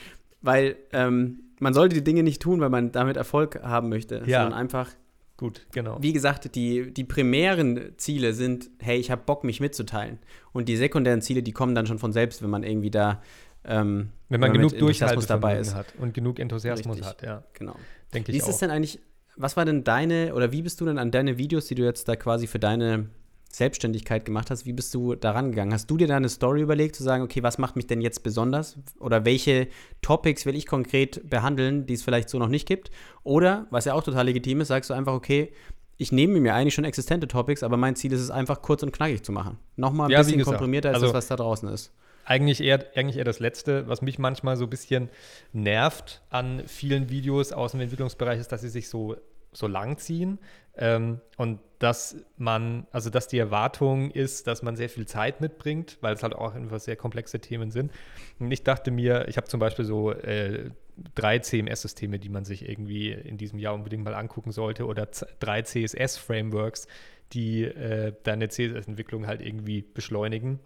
weil 0.41 0.78
ähm, 0.93 1.41
man 1.60 1.73
sollte 1.73 1.95
die 1.95 2.04
Dinge 2.04 2.23
nicht 2.23 2.41
tun, 2.41 2.60
weil 2.62 2.69
man 2.69 2.91
damit 2.91 3.17
Erfolg 3.17 3.62
haben 3.63 3.89
möchte, 3.89 4.23
Ja. 4.25 4.41
sondern 4.41 4.60
einfach 4.60 4.89
Gut, 5.38 5.67
genau. 5.71 5.97
wie 6.02 6.12
gesagt, 6.12 6.54
die, 6.56 6.93
die 6.93 7.06
primären 7.06 7.93
Ziele 7.95 8.34
sind, 8.34 8.69
hey, 8.80 8.97
ich 8.97 9.10
habe 9.10 9.21
Bock, 9.25 9.45
mich 9.45 9.62
mitzuteilen. 9.62 10.19
Und 10.52 10.67
die 10.67 10.75
sekundären 10.75 11.21
Ziele, 11.21 11.43
die 11.43 11.54
kommen 11.54 11.75
dann 11.75 11.88
schon 11.88 11.97
von 11.99 12.12
selbst, 12.12 12.41
wenn 12.43 12.49
man 12.49 12.63
irgendwie 12.63 12.91
da 12.91 13.21
ähm, 13.65 14.10
Wenn 14.30 14.39
man 14.39 14.54
genug 14.54 14.74
Enthusiasmus 14.74 15.26
dabei 15.28 15.56
Durchhaltevermögen 15.56 15.62
ist. 15.62 15.76
hat 15.76 16.02
und 16.02 16.13
genug 16.13 16.39
Enthusiasmus 16.39 16.98
Richtig. 16.98 17.08
hat, 17.08 17.22
ja, 17.24 17.43
Genau. 17.54 17.76
denke 18.13 18.32
Wie 18.32 18.38
ich 18.38 18.43
ist 18.43 18.48
es 18.50 18.56
auch. 18.56 18.60
denn 18.60 18.72
eigentlich, 18.72 19.00
was 19.36 19.58
war 19.58 19.65
denn 19.65 19.84
deine, 19.84 20.34
oder 20.36 20.52
wie 20.52 20.62
bist 20.62 20.80
du 20.82 20.86
denn 20.86 20.98
an 20.98 21.12
deine 21.12 21.38
Videos, 21.38 21.67
die 21.67 21.76
du 21.76 21.84
jetzt 21.84 22.08
da 22.08 22.15
quasi 22.15 22.48
für 22.48 22.60
deine 22.60 23.10
Selbstständigkeit 23.52 24.26
gemacht 24.26 24.52
hast, 24.52 24.65
wie 24.67 24.74
bist 24.74 24.93
du 24.93 25.15
daran 25.15 25.50
gegangen? 25.50 25.74
Hast 25.74 25.89
du 25.89 25.98
dir 25.98 26.08
da 26.08 26.15
eine 26.15 26.30
Story 26.30 26.62
überlegt, 26.62 26.95
zu 26.95 27.04
sagen, 27.04 27.24
okay, 27.24 27.41
was 27.41 27.58
macht 27.58 27.76
mich 27.76 27.88
denn 27.88 28.00
jetzt 28.00 28.22
besonders? 28.22 28.78
Oder 29.00 29.26
welche 29.26 29.67
Topics 30.04 30.45
will 30.45 30.56
ich 30.56 30.67
konkret 30.67 31.28
behandeln, 31.28 31.88
die 31.88 31.95
es 31.95 32.04
vielleicht 32.04 32.30
so 32.30 32.38
noch 32.38 32.48
nicht 32.48 32.67
gibt? 32.67 32.91
Oder, 33.24 33.65
was 33.72 33.86
ja 33.86 33.93
auch 33.95 34.04
total 34.04 34.26
legitim 34.26 34.62
ist, 34.62 34.67
sagst 34.67 34.91
du 34.91 34.93
einfach, 34.93 35.13
okay, 35.13 35.52
ich 35.98 36.12
nehme 36.12 36.39
mir 36.39 36.54
eigentlich 36.54 36.76
schon 36.76 36.86
existente 36.86 37.28
Topics, 37.28 37.63
aber 37.63 37.76
mein 37.76 37.95
Ziel 37.95 38.13
ist 38.13 38.22
es 38.22 38.30
einfach 38.32 38.62
kurz 38.62 38.84
und 38.84 38.91
knackig 38.91 39.24
zu 39.24 39.32
machen. 39.32 39.58
Nochmal 39.76 40.08
ein 40.08 40.12
Ja, 40.12 40.19
wie 40.19 40.24
bisschen 40.26 40.38
gesagt, 40.38 40.58
komprimierter 40.58 40.89
als 40.89 40.95
also- 40.98 41.08
das, 41.08 41.15
was 41.15 41.28
da 41.28 41.36
draußen 41.36 41.67
ist. 41.69 41.91
Eigentlich 42.30 42.62
eher, 42.62 42.86
eigentlich 42.96 43.18
eher 43.18 43.24
das 43.24 43.39
Letzte, 43.39 43.88
was 43.88 44.04
mich 44.04 44.20
manchmal 44.20 44.56
so 44.56 44.65
ein 44.65 44.70
bisschen 44.70 45.10
nervt 45.52 46.22
an 46.30 46.62
vielen 46.68 47.10
Videos 47.10 47.52
aus 47.52 47.72
dem 47.72 47.82
Entwicklungsbereich, 47.82 48.39
ist, 48.39 48.52
dass 48.52 48.62
sie 48.62 48.70
sich 48.70 48.88
so, 48.88 49.18
so 49.52 49.65
lang 49.65 49.98
ziehen 49.98 50.38
ähm, 50.78 51.22
und 51.38 51.60
dass 51.80 52.18
man, 52.38 52.86
also 52.92 53.10
dass 53.10 53.28
die 53.28 53.39
Erwartung 53.39 54.12
ist, 54.12 54.46
dass 54.46 54.62
man 54.62 54.76
sehr 54.76 54.89
viel 54.89 55.08
Zeit 55.08 55.42
mitbringt, 55.42 55.98
weil 56.02 56.13
es 56.13 56.22
halt 56.22 56.36
auch 56.36 56.54
einfach 56.54 56.80
sehr 56.80 56.96
komplexe 56.96 57.39
Themen 57.39 57.72
sind. 57.72 57.92
Und 58.38 58.52
ich 58.52 58.63
dachte 58.63 58.92
mir, 58.92 59.28
ich 59.28 59.38
habe 59.38 59.48
zum 59.48 59.60
Beispiel 59.60 59.86
so 59.86 60.12
äh, 60.12 60.70
drei 61.15 61.39
CMS-Systeme, 61.39 62.20
die 62.20 62.30
man 62.30 62.46
sich 62.46 62.70
irgendwie 62.70 63.12
in 63.12 63.38
diesem 63.38 63.58
Jahr 63.58 63.74
unbedingt 63.74 64.04
mal 64.04 64.13
angucken 64.13 64.52
sollte 64.52 64.86
oder 64.86 65.08
drei 65.39 65.63
CSS-Frameworks, 65.63 66.88
die 67.34 67.63
äh, 67.63 68.13
deine 68.22 68.50
CSS-Entwicklung 68.50 69.26
halt 69.26 69.42
irgendwie 69.42 69.82
beschleunigen 69.82 70.60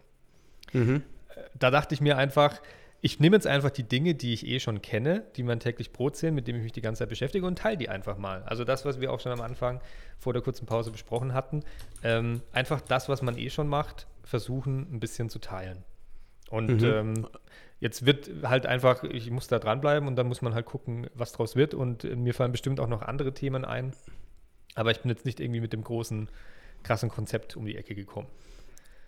Mhm. 0.73 1.03
Da 1.57 1.71
dachte 1.71 1.93
ich 1.95 2.01
mir 2.01 2.17
einfach, 2.17 2.61
ich 3.01 3.19
nehme 3.19 3.35
jetzt 3.35 3.47
einfach 3.47 3.69
die 3.69 3.83
Dinge, 3.83 4.15
die 4.15 4.33
ich 4.33 4.47
eh 4.47 4.59
schon 4.59 4.81
kenne, 4.81 5.25
die 5.35 5.43
mein 5.43 5.59
täglich 5.59 5.91
Brot 5.91 6.15
sind, 6.15 6.35
mit 6.35 6.47
dem 6.47 6.55
ich 6.55 6.63
mich 6.63 6.71
die 6.71 6.81
ganze 6.81 6.99
Zeit 6.99 7.09
beschäftige 7.09 7.45
und 7.45 7.57
teile 7.57 7.77
die 7.77 7.89
einfach 7.89 8.17
mal. 8.17 8.43
Also 8.43 8.63
das, 8.63 8.85
was 8.85 9.01
wir 9.01 9.11
auch 9.11 9.19
schon 9.19 9.33
am 9.33 9.41
Anfang 9.41 9.81
vor 10.19 10.31
der 10.31 10.41
kurzen 10.41 10.65
Pause 10.65 10.89
besprochen 10.91 11.33
hatten, 11.33 11.63
ähm, 12.03 12.41
einfach 12.53 12.79
das, 12.79 13.09
was 13.09 13.21
man 13.21 13.37
eh 13.37 13.49
schon 13.49 13.67
macht, 13.67 14.07
versuchen 14.23 14.87
ein 14.93 14.99
bisschen 15.01 15.29
zu 15.29 15.39
teilen. 15.39 15.83
Und 16.49 16.81
Mhm. 16.81 16.85
ähm, 16.85 17.27
jetzt 17.81 18.05
wird 18.05 18.29
halt 18.43 18.65
einfach, 18.65 19.03
ich 19.03 19.29
muss 19.31 19.47
da 19.47 19.59
dranbleiben 19.59 20.07
und 20.07 20.15
dann 20.15 20.27
muss 20.27 20.41
man 20.41 20.53
halt 20.53 20.65
gucken, 20.65 21.07
was 21.13 21.33
draus 21.33 21.57
wird. 21.57 21.73
Und 21.73 22.05
äh, 22.05 22.15
mir 22.15 22.33
fallen 22.33 22.53
bestimmt 22.53 22.79
auch 22.79 22.87
noch 22.87 23.01
andere 23.01 23.33
Themen 23.33 23.65
ein. 23.65 23.91
Aber 24.75 24.91
ich 24.91 25.01
bin 25.01 25.09
jetzt 25.09 25.25
nicht 25.25 25.41
irgendwie 25.41 25.59
mit 25.61 25.73
dem 25.73 25.83
großen, 25.83 26.29
krassen 26.83 27.09
Konzept 27.09 27.57
um 27.57 27.65
die 27.65 27.75
Ecke 27.75 27.95
gekommen. 27.95 28.27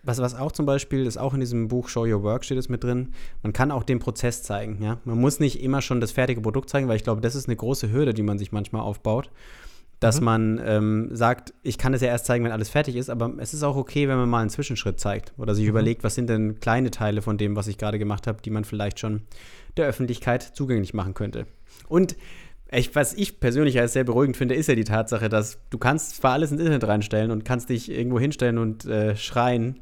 Was, 0.06 0.18
was 0.18 0.34
auch 0.34 0.52
zum 0.52 0.64
Beispiel 0.66 1.04
ist, 1.04 1.16
auch 1.18 1.34
in 1.34 1.40
diesem 1.40 1.68
Buch 1.68 1.88
Show 1.88 2.04
Your 2.06 2.22
Work 2.22 2.44
steht 2.44 2.58
es 2.58 2.68
mit 2.68 2.82
drin, 2.84 3.12
man 3.42 3.52
kann 3.52 3.70
auch 3.70 3.82
den 3.82 3.98
Prozess 3.98 4.42
zeigen. 4.42 4.80
Ja? 4.82 4.98
Man 5.04 5.20
muss 5.20 5.40
nicht 5.40 5.62
immer 5.62 5.82
schon 5.82 6.00
das 6.00 6.12
fertige 6.12 6.40
Produkt 6.40 6.70
zeigen, 6.70 6.88
weil 6.88 6.96
ich 6.96 7.04
glaube, 7.04 7.20
das 7.20 7.34
ist 7.34 7.48
eine 7.48 7.56
große 7.56 7.90
Hürde, 7.92 8.14
die 8.14 8.22
man 8.22 8.38
sich 8.38 8.52
manchmal 8.52 8.82
aufbaut. 8.82 9.30
Dass 9.98 10.20
Mhm. 10.20 10.24
man 10.26 10.60
ähm, 10.64 11.08
sagt, 11.12 11.54
ich 11.62 11.78
kann 11.78 11.94
es 11.94 12.02
ja 12.02 12.08
erst 12.08 12.26
zeigen, 12.26 12.44
wenn 12.44 12.52
alles 12.52 12.68
fertig 12.68 12.96
ist, 12.96 13.08
aber 13.08 13.32
es 13.38 13.54
ist 13.54 13.62
auch 13.62 13.76
okay, 13.76 14.08
wenn 14.08 14.18
man 14.18 14.28
mal 14.28 14.40
einen 14.40 14.50
Zwischenschritt 14.50 15.00
zeigt 15.00 15.32
oder 15.38 15.54
sich 15.54 15.64
Mhm. 15.64 15.70
überlegt, 15.70 16.04
was 16.04 16.14
sind 16.14 16.28
denn 16.28 16.60
kleine 16.60 16.90
Teile 16.90 17.22
von 17.22 17.38
dem, 17.38 17.56
was 17.56 17.66
ich 17.66 17.78
gerade 17.78 17.98
gemacht 17.98 18.26
habe, 18.26 18.42
die 18.42 18.50
man 18.50 18.64
vielleicht 18.64 19.00
schon 19.00 19.22
der 19.78 19.86
Öffentlichkeit 19.86 20.42
zugänglich 20.42 20.92
machen 20.94 21.14
könnte. 21.14 21.46
Und 21.88 22.14
ich, 22.72 22.94
was 22.94 23.14
ich 23.14 23.40
persönlich 23.40 23.78
als 23.78 23.92
sehr 23.92 24.04
beruhigend 24.04 24.36
finde, 24.36 24.54
ist 24.54 24.68
ja 24.68 24.74
die 24.74 24.84
Tatsache, 24.84 25.28
dass 25.28 25.58
du 25.70 25.78
kannst 25.78 26.16
zwar 26.16 26.32
alles 26.32 26.50
ins 26.50 26.60
Internet 26.60 26.84
reinstellen 26.84 27.30
und 27.30 27.44
kannst 27.44 27.68
dich 27.68 27.90
irgendwo 27.90 28.18
hinstellen 28.18 28.58
und 28.58 28.84
äh, 28.86 29.16
schreien, 29.16 29.80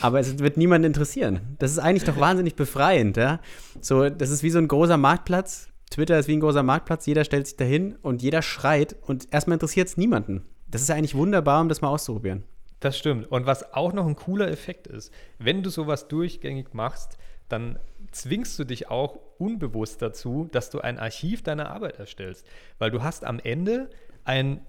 aber 0.00 0.20
es 0.20 0.38
wird 0.38 0.56
niemanden 0.56 0.86
interessieren. 0.86 1.40
Das 1.58 1.70
ist 1.70 1.78
eigentlich 1.78 2.04
doch 2.04 2.20
wahnsinnig 2.20 2.54
befreiend, 2.54 3.16
ja. 3.16 3.40
So, 3.80 4.10
das 4.10 4.30
ist 4.30 4.42
wie 4.42 4.50
so 4.50 4.58
ein 4.58 4.68
großer 4.68 4.96
Marktplatz 4.96 5.68
Twitter 5.90 6.18
ist 6.18 6.28
wie 6.28 6.36
ein 6.36 6.40
großer 6.40 6.62
Marktplatz, 6.62 7.06
jeder 7.06 7.24
stellt 7.24 7.46
sich 7.46 7.56
dahin 7.56 7.96
und 8.02 8.22
jeder 8.22 8.42
schreit 8.42 8.96
und 9.06 9.32
erstmal 9.32 9.54
interessiert 9.54 9.88
es 9.88 9.96
niemanden. 9.96 10.44
Das 10.68 10.82
ist 10.82 10.88
ja 10.88 10.96
eigentlich 10.96 11.14
wunderbar, 11.14 11.60
um 11.60 11.68
das 11.68 11.80
mal 11.80 11.88
auszuprobieren. 11.88 12.44
Das 12.80 12.98
stimmt. 12.98 13.30
Und 13.30 13.46
was 13.46 13.72
auch 13.72 13.92
noch 13.92 14.06
ein 14.06 14.16
cooler 14.16 14.48
Effekt 14.48 14.86
ist, 14.86 15.12
wenn 15.38 15.62
du 15.62 15.70
sowas 15.70 16.08
durchgängig 16.08 16.74
machst, 16.74 17.16
dann 17.48 17.78
zwingst 18.16 18.58
du 18.58 18.64
dich 18.64 18.90
auch 18.90 19.18
unbewusst 19.38 20.02
dazu, 20.02 20.48
dass 20.50 20.70
du 20.70 20.80
ein 20.80 20.98
Archiv 20.98 21.42
deiner 21.42 21.70
Arbeit 21.70 21.98
erstellst. 21.98 22.46
Weil 22.78 22.90
du 22.90 23.02
hast 23.02 23.24
am 23.24 23.38
Ende 23.38 23.90
ein, 24.24 24.60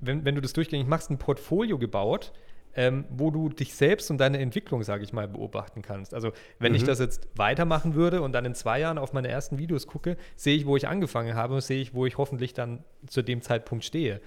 wenn, 0.00 0.24
wenn 0.24 0.34
du 0.34 0.40
das 0.40 0.52
durchgängig 0.52 0.86
machst, 0.86 1.10
ein 1.10 1.18
Portfolio 1.18 1.78
gebaut, 1.78 2.32
ähm, 2.74 3.04
wo 3.10 3.30
du 3.30 3.48
dich 3.48 3.74
selbst 3.74 4.10
und 4.10 4.18
deine 4.18 4.38
Entwicklung, 4.38 4.82
sage 4.82 5.04
ich 5.04 5.12
mal, 5.12 5.28
beobachten 5.28 5.82
kannst. 5.82 6.14
Also 6.14 6.32
wenn 6.58 6.72
mhm. 6.72 6.76
ich 6.76 6.84
das 6.84 6.98
jetzt 6.98 7.28
weitermachen 7.34 7.94
würde 7.94 8.22
und 8.22 8.32
dann 8.32 8.44
in 8.44 8.54
zwei 8.54 8.80
Jahren 8.80 8.98
auf 8.98 9.12
meine 9.12 9.28
ersten 9.28 9.58
Videos 9.58 9.86
gucke, 9.86 10.16
sehe 10.36 10.56
ich, 10.56 10.66
wo 10.66 10.76
ich 10.76 10.88
angefangen 10.88 11.34
habe, 11.34 11.60
sehe 11.60 11.82
ich, 11.82 11.94
wo 11.94 12.06
ich 12.06 12.16
hoffentlich 12.18 12.54
dann 12.54 12.84
zu 13.06 13.22
dem 13.22 13.42
Zeitpunkt 13.42 13.84
stehe. 13.84 14.20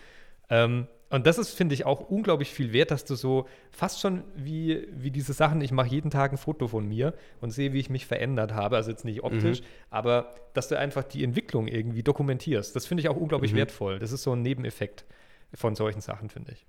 Ähm, 0.50 0.88
und 1.16 1.26
das 1.26 1.38
ist, 1.38 1.52
finde 1.52 1.74
ich, 1.74 1.86
auch 1.86 2.02
unglaublich 2.10 2.50
viel 2.52 2.74
wert, 2.74 2.92
dass 2.92 3.06
du 3.06 3.16
so 3.16 3.48
fast 3.72 4.02
schon 4.02 4.26
wie, 4.36 4.86
wie 4.92 5.12
diese 5.12 5.32
Sachen, 5.32 5.62
ich 5.62 5.72
mache 5.72 5.88
jeden 5.88 6.12
Tag 6.12 6.34
ein 6.34 6.38
Foto 6.38 6.68
von 6.68 6.86
mir 6.86 7.14
und 7.40 7.52
sehe, 7.52 7.72
wie 7.72 7.80
ich 7.80 7.90
mich 7.90 8.06
verändert 8.06 8.54
habe. 8.54 8.76
Also 8.76 8.92
jetzt 8.92 9.06
nicht 9.06 9.24
optisch, 9.24 9.62
mhm. 9.62 9.66
aber 9.90 10.36
dass 10.54 10.68
du 10.68 10.78
einfach 10.78 11.04
die 11.04 11.24
Entwicklung 11.24 11.70
irgendwie 11.70 12.04
dokumentierst. 12.04 12.76
Das 12.76 12.86
finde 12.86 13.00
ich 13.00 13.08
auch 13.08 13.16
unglaublich 13.16 13.54
mhm. 13.54 13.58
wertvoll. 13.58 13.98
Das 13.98 14.12
ist 14.12 14.24
so 14.24 14.34
ein 14.34 14.42
Nebeneffekt 14.42 15.06
von 15.54 15.74
solchen 15.74 16.02
Sachen, 16.02 16.30
finde 16.30 16.52
ich. 16.52 16.66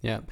Ja. 0.00 0.22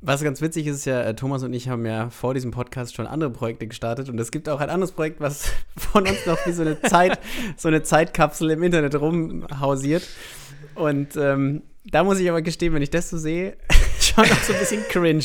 Was 0.00 0.22
ganz 0.22 0.40
witzig 0.40 0.68
ist, 0.68 0.76
ist 0.76 0.84
ja, 0.84 1.02
äh, 1.02 1.16
Thomas 1.16 1.42
und 1.42 1.52
ich 1.52 1.68
haben 1.68 1.84
ja 1.84 2.10
vor 2.10 2.32
diesem 2.32 2.52
Podcast 2.52 2.94
schon 2.94 3.08
andere 3.08 3.30
Projekte 3.30 3.66
gestartet 3.66 4.08
und 4.08 4.20
es 4.20 4.30
gibt 4.30 4.48
auch 4.48 4.60
ein 4.60 4.70
anderes 4.70 4.92
Projekt, 4.92 5.20
was 5.20 5.50
von 5.76 6.06
uns 6.06 6.24
noch 6.26 6.38
wie 6.46 6.52
so 6.52 6.62
eine 6.62 6.80
Zeit, 6.80 7.18
so 7.56 7.66
eine 7.66 7.82
Zeitkapsel 7.82 8.50
im 8.50 8.62
Internet 8.62 8.94
rumhausiert. 8.94 10.06
Und 10.78 11.16
ähm, 11.16 11.62
da 11.84 12.04
muss 12.04 12.20
ich 12.20 12.28
aber 12.28 12.42
gestehen, 12.42 12.72
wenn 12.74 12.82
ich 12.82 12.90
das 12.90 13.10
so 13.10 13.18
sehe, 13.18 13.56
schon 14.00 14.28
noch 14.28 14.42
so 14.42 14.52
ein 14.52 14.58
bisschen 14.58 14.82
cringe. 14.88 15.24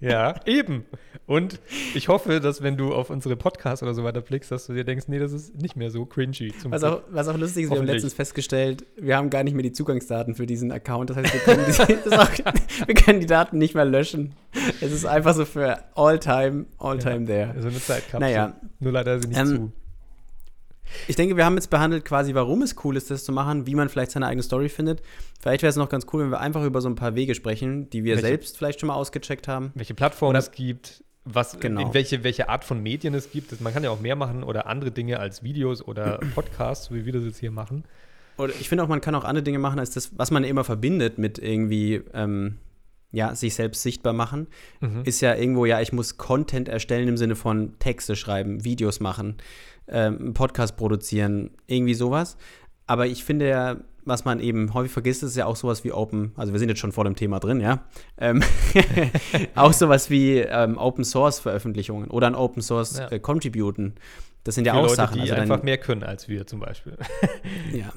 Ja, 0.00 0.34
eben. 0.46 0.84
Und 1.26 1.58
ich 1.94 2.08
hoffe, 2.08 2.40
dass 2.40 2.62
wenn 2.62 2.76
du 2.76 2.92
auf 2.92 3.08
unsere 3.08 3.36
Podcasts 3.36 3.82
oder 3.82 3.94
so 3.94 4.04
weiter 4.04 4.20
blickst, 4.20 4.50
dass 4.50 4.66
du 4.66 4.74
dir 4.74 4.84
denkst, 4.84 5.06
nee, 5.08 5.18
das 5.18 5.32
ist 5.32 5.54
nicht 5.54 5.74
mehr 5.74 5.90
so 5.90 6.04
cringy. 6.04 6.52
was, 6.64 6.84
auch, 6.84 7.00
was 7.10 7.28
auch 7.28 7.38
lustig 7.38 7.64
ist, 7.64 7.70
wir 7.70 7.78
haben 7.78 7.86
letztens 7.86 8.12
festgestellt, 8.12 8.84
wir 8.96 9.16
haben 9.16 9.30
gar 9.30 9.42
nicht 9.42 9.54
mehr 9.54 9.62
die 9.62 9.72
Zugangsdaten 9.72 10.34
für 10.34 10.46
diesen 10.46 10.70
Account. 10.70 11.10
Das 11.10 11.16
heißt, 11.16 11.32
wir 11.32 11.40
können 11.40 11.64
die, 11.66 12.12
auch, 12.16 12.28
wir 12.86 12.94
können 12.94 13.20
die 13.20 13.26
Daten 13.26 13.56
nicht 13.56 13.74
mehr 13.74 13.86
löschen. 13.86 14.34
Es 14.82 14.92
ist 14.92 15.06
einfach 15.06 15.34
so 15.34 15.46
für 15.46 15.84
all 15.94 16.18
time, 16.18 16.66
all 16.78 16.98
time 16.98 17.20
ja, 17.20 17.46
there. 17.52 17.62
So 17.62 17.68
eine 17.68 17.78
Zeitkapsel. 17.78 18.20
Naja. 18.20 18.54
Nur 18.80 18.92
leider 18.92 19.18
sind 19.18 19.30
nicht 19.30 19.40
ähm, 19.40 19.46
zu. 19.46 19.72
Ich 21.08 21.16
denke, 21.16 21.36
wir 21.36 21.44
haben 21.44 21.54
jetzt 21.54 21.70
behandelt 21.70 22.04
quasi, 22.04 22.34
warum 22.34 22.62
es 22.62 22.76
cool 22.84 22.96
ist, 22.96 23.10
das 23.10 23.24
zu 23.24 23.32
machen, 23.32 23.66
wie 23.66 23.74
man 23.74 23.88
vielleicht 23.88 24.12
seine 24.12 24.26
eigene 24.26 24.42
Story 24.42 24.68
findet. 24.68 25.02
Vielleicht 25.40 25.62
wäre 25.62 25.70
es 25.70 25.76
noch 25.76 25.88
ganz 25.88 26.06
cool, 26.12 26.22
wenn 26.22 26.30
wir 26.30 26.40
einfach 26.40 26.64
über 26.64 26.80
so 26.80 26.88
ein 26.88 26.94
paar 26.94 27.14
Wege 27.14 27.34
sprechen, 27.34 27.90
die 27.90 28.04
wir 28.04 28.14
welche, 28.14 28.28
selbst 28.28 28.56
vielleicht 28.56 28.80
schon 28.80 28.88
mal 28.88 28.94
ausgecheckt 28.94 29.48
haben. 29.48 29.72
Welche 29.74 29.94
Plattformen 29.94 30.36
es 30.36 30.50
gibt, 30.50 31.04
was, 31.24 31.58
genau. 31.58 31.92
welche, 31.94 32.22
welche 32.24 32.48
Art 32.48 32.64
von 32.64 32.82
Medien 32.82 33.14
es 33.14 33.30
gibt. 33.30 33.58
Man 33.60 33.72
kann 33.72 33.84
ja 33.84 33.90
auch 33.90 34.00
mehr 34.00 34.16
machen 34.16 34.44
oder 34.44 34.66
andere 34.66 34.90
Dinge 34.90 35.18
als 35.18 35.42
Videos 35.42 35.86
oder 35.86 36.18
Podcasts, 36.34 36.92
wie 36.92 37.04
wir 37.06 37.12
das 37.12 37.24
jetzt 37.24 37.38
hier 37.38 37.50
machen. 37.50 37.84
Oder 38.36 38.52
ich 38.60 38.68
finde 38.68 38.84
auch, 38.84 38.88
man 38.88 39.00
kann 39.00 39.14
auch 39.14 39.24
andere 39.24 39.44
Dinge 39.44 39.58
machen, 39.58 39.78
als 39.78 39.90
das, 39.90 40.10
was 40.16 40.30
man 40.30 40.44
immer 40.44 40.64
verbindet 40.64 41.18
mit 41.18 41.38
irgendwie, 41.38 42.02
ähm, 42.12 42.58
ja, 43.12 43.34
sich 43.36 43.54
selbst 43.54 43.82
sichtbar 43.82 44.12
machen, 44.12 44.48
mhm. 44.80 45.02
ist 45.04 45.20
ja 45.20 45.36
irgendwo, 45.36 45.66
ja, 45.66 45.80
ich 45.80 45.92
muss 45.92 46.16
Content 46.16 46.68
erstellen 46.68 47.06
im 47.06 47.16
Sinne 47.16 47.36
von 47.36 47.78
Texte 47.78 48.16
schreiben, 48.16 48.64
Videos 48.64 48.98
machen 48.98 49.36
ähm, 49.88 50.18
einen 50.18 50.34
Podcast 50.34 50.76
produzieren, 50.76 51.50
irgendwie 51.66 51.94
sowas. 51.94 52.36
Aber 52.86 53.06
ich 53.06 53.24
finde 53.24 53.48
ja, 53.48 53.76
was 54.04 54.24
man 54.24 54.40
eben 54.40 54.74
häufig 54.74 54.92
vergisst, 54.92 55.22
ist 55.22 55.36
ja 55.36 55.46
auch 55.46 55.56
sowas 55.56 55.84
wie 55.84 55.92
Open, 55.92 56.32
also 56.36 56.52
wir 56.52 56.60
sind 56.60 56.68
jetzt 56.68 56.80
schon 56.80 56.92
vor 56.92 57.04
dem 57.04 57.16
Thema 57.16 57.40
drin, 57.40 57.60
ja. 57.60 57.84
Ähm, 58.18 58.42
auch 59.54 59.72
sowas 59.72 60.10
wie 60.10 60.38
ähm, 60.38 60.76
Open 60.76 61.04
Source 61.04 61.40
Veröffentlichungen 61.40 62.10
oder 62.10 62.26
ein 62.26 62.34
Open 62.34 62.62
Source 62.62 62.98
ja. 62.98 63.08
äh, 63.10 63.18
Contributen. 63.18 63.94
Das 64.44 64.54
sind 64.54 64.66
ja 64.66 64.74
Für 64.74 64.80
auch 64.80 64.82
Leute, 64.84 64.96
Sachen. 64.96 65.14
Die 65.14 65.22
also 65.22 65.34
einfach 65.34 65.62
mehr 65.62 65.78
können 65.78 66.02
als 66.02 66.28
wir 66.28 66.46
zum 66.46 66.60
Beispiel. 66.60 66.98
ja. 67.72 67.92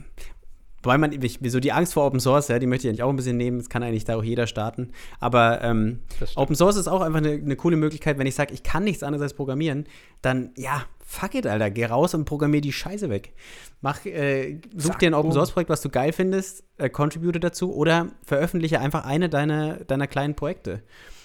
Wobei 0.84 0.98
man, 0.98 1.12
so 1.44 1.60
die 1.60 1.72
Angst 1.72 1.94
vor 1.94 2.06
Open 2.06 2.20
Source, 2.20 2.48
ja, 2.50 2.60
die 2.60 2.68
möchte 2.68 2.88
ich 2.88 2.92
eigentlich 2.92 3.04
auch 3.04 3.10
ein 3.10 3.16
bisschen 3.16 3.38
nehmen. 3.38 3.58
Das 3.58 3.70
kann 3.70 3.84
eigentlich 3.84 4.06
da 4.06 4.16
auch 4.16 4.24
jeder 4.24 4.48
starten. 4.48 4.92
Aber 5.20 5.62
ähm, 5.64 6.00
Open 6.36 6.56
Source 6.56 6.78
ist 6.78 6.88
auch 6.88 7.02
einfach 7.02 7.18
eine, 7.18 7.32
eine 7.32 7.56
coole 7.56 7.78
Möglichkeit, 7.78 8.18
wenn 8.20 8.28
ich 8.28 8.36
sage, 8.36 8.54
ich 8.54 8.64
kann 8.64 8.84
nichts 8.84 9.04
anderes 9.04 9.24
als 9.24 9.34
programmieren, 9.34 9.86
dann 10.22 10.52
ja, 10.56 10.86
fuck 11.06 11.36
it, 11.36 11.48
Alter, 11.48 11.72
geh 11.72 11.86
raus 11.86 12.14
und 12.14 12.26
programmier 12.26 12.62
die 12.62 12.74
Scheiße 12.74 13.10
weg. 13.10 13.34
Mach, 13.82 14.06
äh, 14.06 14.60
such 14.76 14.92
Zack, 14.92 15.00
dir 15.00 15.10
ein 15.10 15.14
Open 15.14 15.32
Source 15.32 15.52
Projekt, 15.52 15.70
was 15.70 15.82
du 15.82 15.90
geil 15.90 16.14
findest, 16.14 16.64
äh, 16.78 16.90
contribute 16.90 17.44
dazu 17.44 17.74
oder 17.74 18.10
veröffentliche 18.24 18.80
einfach 18.80 19.06
eine 19.06 19.30
deiner, 19.30 19.78
deiner 19.86 20.08
kleinen 20.08 20.36
Projekte. 20.36 20.84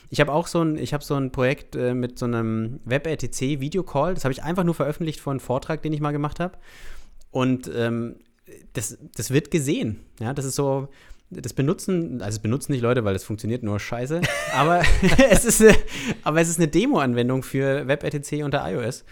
Ich 0.09 0.21
habe 0.21 0.33
auch 0.33 0.47
so 0.47 0.62
ein, 0.62 0.77
ich 0.77 0.93
habe 0.93 1.03
so 1.03 1.15
ein 1.15 1.33
Projekt 1.33 1.75
äh, 1.75 1.95
mit 1.95 2.19
so 2.19 2.27
einem 2.27 2.81
WebRTC 2.85 3.61
Video 3.61 3.83
Call. 3.83 4.15
Das 4.15 4.25
habe 4.25 4.33
ich 4.33 4.43
einfach 4.43 4.62
nur 4.62 4.75
veröffentlicht 4.75 5.21
von 5.21 5.33
einem 5.33 5.41
Vortrag, 5.41 5.83
den 5.83 5.93
ich 5.93 6.01
mal 6.01 6.12
gemacht 6.12 6.38
habe. 6.38 6.59
Und 7.31 7.71
ähm, 7.75 8.17
das, 8.73 8.99
das 9.17 9.31
wird 9.31 9.51
gesehen. 9.51 10.01
Ja, 10.21 10.33
das 10.35 10.45
ist 10.45 10.55
so, 10.55 10.88
das 11.31 11.53
benutzen, 11.53 12.21
also 12.23 12.37
es 12.37 12.43
benutzen 12.43 12.73
nicht 12.73 12.83
Leute, 12.83 13.05
weil 13.05 13.15
es 13.15 13.25
funktioniert 13.25 13.62
nur 13.62 13.79
scheiße, 13.81 14.21
aber 14.55 14.83
es 15.31 15.45
ist 15.45 15.61
eine, 15.61 15.75
aber 16.23 16.41
es 16.41 16.49
ist 16.49 16.59
eine 16.59 16.69
Demo-Anwendung 16.69 17.43
für 17.43 17.87
WebRTC 17.87 18.45
unter 18.45 18.69
iOS. 18.71 19.05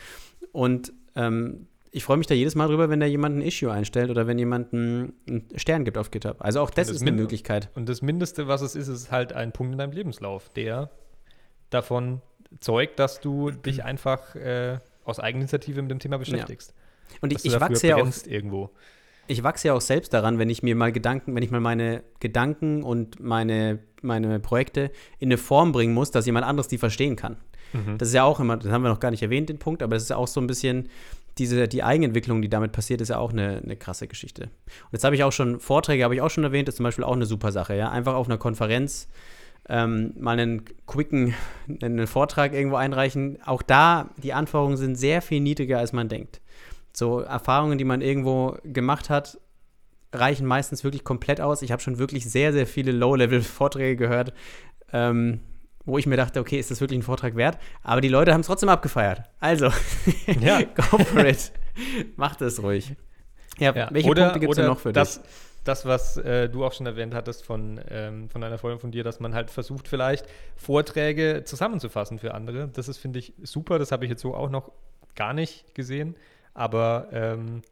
Und 0.53 0.93
ähm, 1.17 1.67
ich 1.93 2.05
freue 2.05 2.17
mich 2.17 2.27
da 2.27 2.35
jedes 2.35 2.55
Mal 2.55 2.69
drüber, 2.69 2.89
wenn 2.89 3.01
da 3.01 3.07
jemand 3.07 3.39
ein 3.39 3.43
Issue 3.43 3.71
einstellt 3.71 4.11
oder 4.11 4.27
wenn 4.27 4.39
jemand 4.39 4.73
einen, 4.73 5.13
Stern 5.57 5.85
gibt 5.85 5.99
auf 5.99 6.11
GitHub. 6.11 6.37
Also 6.39 6.61
auch 6.61 6.71
das, 6.71 6.87
das 6.87 6.97
ist 6.97 7.03
eine 7.03 7.13
Möglichkeit. 7.13 7.69
Und 7.75 7.89
das 7.89 8.01
Mindeste, 8.03 8.47
was 8.47 8.61
es 8.63 8.77
ist, 8.77 8.89
ist 8.89 9.11
halt 9.11 9.33
ein 9.33 9.53
Punkt 9.53 9.73
in 9.73 9.79
deinem 9.79 9.93
Lebenslauf, 9.93 10.49
der 10.51 10.91
davon 11.71 12.21
zeugt, 12.61 12.99
dass 12.99 13.21
du 13.21 13.51
dich 13.67 13.85
einfach 13.85 14.35
äh, 14.37 14.79
aus 15.05 15.19
Eigeninitiative 15.19 15.83
mit 15.83 15.91
dem 15.91 15.99
Thema 15.99 16.19
beschäftigst. 16.19 16.75
Ja. 16.77 17.17
Und 17.23 17.33
ich, 17.33 17.45
ich 17.45 17.59
wachse 17.59 17.89
ja 17.89 17.97
auch 17.97 18.09
irgendwo. 18.27 18.71
Ich 19.31 19.45
wachse 19.45 19.69
ja 19.69 19.75
auch 19.75 19.81
selbst 19.81 20.13
daran, 20.13 20.41
wenn 20.41 20.51
ich 20.51 20.65
mir 20.65 20.75
mal 20.75 20.91
Gedanken, 20.91 21.37
wenn 21.37 21.43
ich 21.45 21.53
mal 21.53 21.61
meine 21.61 22.03
Gedanken 22.19 22.83
und 22.83 23.21
meine, 23.21 23.79
meine 24.03 24.41
Projekte 24.41 24.91
in 25.21 25.29
eine 25.29 25.39
Form 25.39 25.71
bringen 25.71 25.95
muss, 25.95 26.11
dass 26.11 26.27
jemand 26.27 26.45
anderes 26.45 26.67
die 26.67 26.79
verstehen 26.79 27.15
kann. 27.15 27.37
Mhm. 27.73 27.97
Das 27.99 28.09
ist 28.09 28.15
ja 28.15 28.25
auch 28.25 28.41
immer, 28.41 28.57
das 28.57 28.73
haben 28.73 28.83
wir 28.83 28.89
noch 28.89 28.99
gar 28.99 29.13
nicht 29.13 29.23
erwähnt, 29.23 29.49
den 29.49 29.61
Punkt, 29.61 29.85
aber 29.85 29.95
das 29.95 30.03
ist 30.03 30.09
ja 30.09 30.17
auch 30.17 30.27
so 30.27 30.41
ein 30.41 30.49
bisschen, 30.49 30.89
diese, 31.39 31.69
die 31.69 31.85
Eigenentwicklung, 31.85 32.43
die 32.43 32.49
damit 32.49 32.73
passiert, 32.73 33.01
ist 33.01 33.11
ja 33.11 33.19
auch 33.19 33.31
eine, 33.31 33.61
eine 33.63 33.77
krasse 33.77 34.09
Geschichte. 34.09 34.45
Und 34.45 34.93
jetzt 34.93 35.05
habe 35.05 35.15
ich 35.15 35.23
auch 35.23 35.31
schon, 35.31 35.61
Vorträge 35.61 36.03
habe 36.03 36.17
ich 36.17 36.23
auch 36.23 36.31
schon 36.31 36.43
erwähnt, 36.43 36.67
das 36.67 36.73
ist 36.73 36.79
zum 36.79 36.85
Beispiel 36.85 37.05
auch 37.05 37.15
eine 37.15 37.27
super 37.27 37.53
Sache, 37.53 37.77
ja. 37.77 37.89
Einfach 37.89 38.15
auf 38.15 38.27
einer 38.27 38.39
Konferenz 38.39 39.09
ähm, 39.69 40.13
mal 40.19 40.39
einen 40.39 40.65
quicken 40.87 41.35
einen 41.83 42.09
Vortrag 42.09 42.53
irgendwo 42.53 42.77
einreichen. 42.77 43.39
Auch 43.47 43.63
da, 43.63 44.11
die 44.17 44.33
Anforderungen 44.33 44.77
sind 44.77 44.97
sehr 44.97 45.23
viel 45.23 45.41
niedriger, 45.41 45.79
als 45.79 45.93
man 45.93 46.09
denkt. 46.09 46.41
So 46.93 47.21
Erfahrungen, 47.21 47.79
die 47.79 47.85
man 47.85 48.01
irgendwo 48.01 48.57
gemacht 48.65 49.11
hat, 49.11 49.39
reichen 50.13 50.47
meistens 50.47 50.85
wirklich 50.85 51.05
komplett 51.05 51.41
aus. 51.41 51.63
Ich 51.63 51.73
habe 51.73 51.83
schon 51.83 51.99
wirklich 51.99 52.29
sehr, 52.29 52.53
sehr 52.53 52.67
viele 52.67 52.93
Low-Level-Vorträge 52.93 53.97
gehört, 53.97 54.33
ähm, 54.93 55.41
wo 55.85 55.99
ich 55.99 56.07
mir 56.07 56.17
dachte, 56.17 56.41
okay, 56.41 56.59
ist 56.59 56.71
das 56.71 56.81
wirklich 56.81 56.99
ein 56.99 57.03
Vortrag 57.03 57.37
wert? 57.37 57.59
Aber 57.83 58.01
die 58.01 58.09
Leute 58.09 58.33
haben 58.33 58.41
es 58.41 58.47
trotzdem 58.47 58.69
abgefeiert. 58.69 59.23
Also, 59.39 59.71
ja. 60.41 60.63
go 60.63 60.99
for 60.99 61.25
it. 61.25 61.53
Macht 62.17 62.43
es 62.43 62.63
ruhig. 62.63 62.95
Ja, 63.59 63.75
ja. 63.75 63.89
welche 63.91 64.09
oder, 64.09 64.25
Punkte 64.25 64.41
gibt 64.41 64.59
es 64.59 64.67
noch 64.67 64.79
für 64.79 64.93
das, 64.93 65.23
dich? 65.23 65.31
Das, 65.65 65.85
was 65.85 66.17
äh, 66.17 66.49
du 66.49 66.65
auch 66.65 66.73
schon 66.73 66.87
erwähnt 66.87 67.15
hattest 67.15 67.45
von, 67.45 67.81
ähm, 67.89 68.29
von 68.31 68.43
einer 68.43 68.59
Folge 68.59 68.79
von 68.79 68.91
dir, 68.91 69.05
dass 69.05 69.21
man 69.21 69.35
halt 69.35 69.51
versucht, 69.51 69.89
vielleicht 69.89 70.27
Vorträge 70.57 71.43
zusammenzufassen 71.45 72.19
für 72.19 72.35
andere. 72.35 72.69
Das 72.69 72.89
ist, 72.89 72.99
finde 72.99 73.19
ich, 73.19 73.35
super. 73.43 73.79
Das 73.79 73.93
habe 73.93 74.05
ich 74.05 74.11
jetzt 74.11 74.23
so 74.23 74.35
auch 74.35 74.49
noch 74.49 74.73
gar 75.15 75.35
nicht 75.35 75.75
gesehen. 75.75 76.17
Aber 76.55 77.09
ähm, 77.13 77.63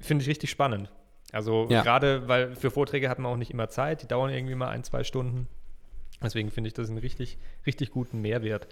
finde 0.00 0.22
ich 0.22 0.28
richtig 0.28 0.50
spannend. 0.50 0.90
Also 1.32 1.66
ja. 1.68 1.82
gerade, 1.82 2.28
weil 2.28 2.54
für 2.54 2.70
Vorträge 2.70 3.08
hat 3.08 3.18
man 3.18 3.32
auch 3.32 3.36
nicht 3.36 3.50
immer 3.50 3.68
Zeit. 3.68 4.02
Die 4.02 4.06
dauern 4.06 4.30
irgendwie 4.30 4.54
mal 4.54 4.68
ein, 4.68 4.84
zwei 4.84 5.02
Stunden. 5.02 5.48
Deswegen 6.22 6.50
finde 6.50 6.68
ich 6.68 6.74
das 6.74 6.88
einen 6.88 6.98
richtig, 6.98 7.38
richtig 7.66 7.90
guten 7.90 8.20
Mehrwert. 8.20 8.68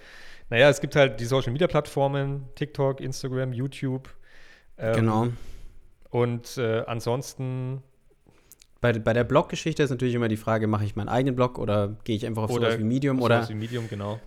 Naja, 0.48 0.68
es 0.68 0.81
gibt 0.81 0.96
halt 0.96 1.20
die 1.20 1.25
Social 1.25 1.53
Media 1.53 1.66
Plattformen, 1.66 2.44
TikTok, 2.55 3.01
Instagram, 3.01 3.53
YouTube. 3.53 4.09
Ähm, 4.79 4.94
genau. 4.94 5.29
Und 6.11 6.57
äh, 6.59 6.85
ansonsten. 6.87 7.83
Bei, 8.81 8.92
bei 8.92 9.12
der 9.12 9.25
Blog-Geschichte 9.25 9.83
ist 9.83 9.90
natürlich 9.90 10.14
immer 10.14 10.29
die 10.29 10.37
Frage, 10.37 10.66
mache 10.66 10.85
ich 10.85 10.96
meinen 10.96 11.09
eigenen 11.09 11.37
Blog 11.37 11.59
oder 11.59 11.96
gehe 12.03 12.16
ich 12.16 12.27
einfach 12.27 12.44
auf 12.44 12.53
sowas 12.53 12.79
wie 12.79 12.85
Medium 12.85 13.22
oder. 13.22 13.48
wie 13.48 13.55
Medium, 13.55 13.88
genau. 13.88 14.18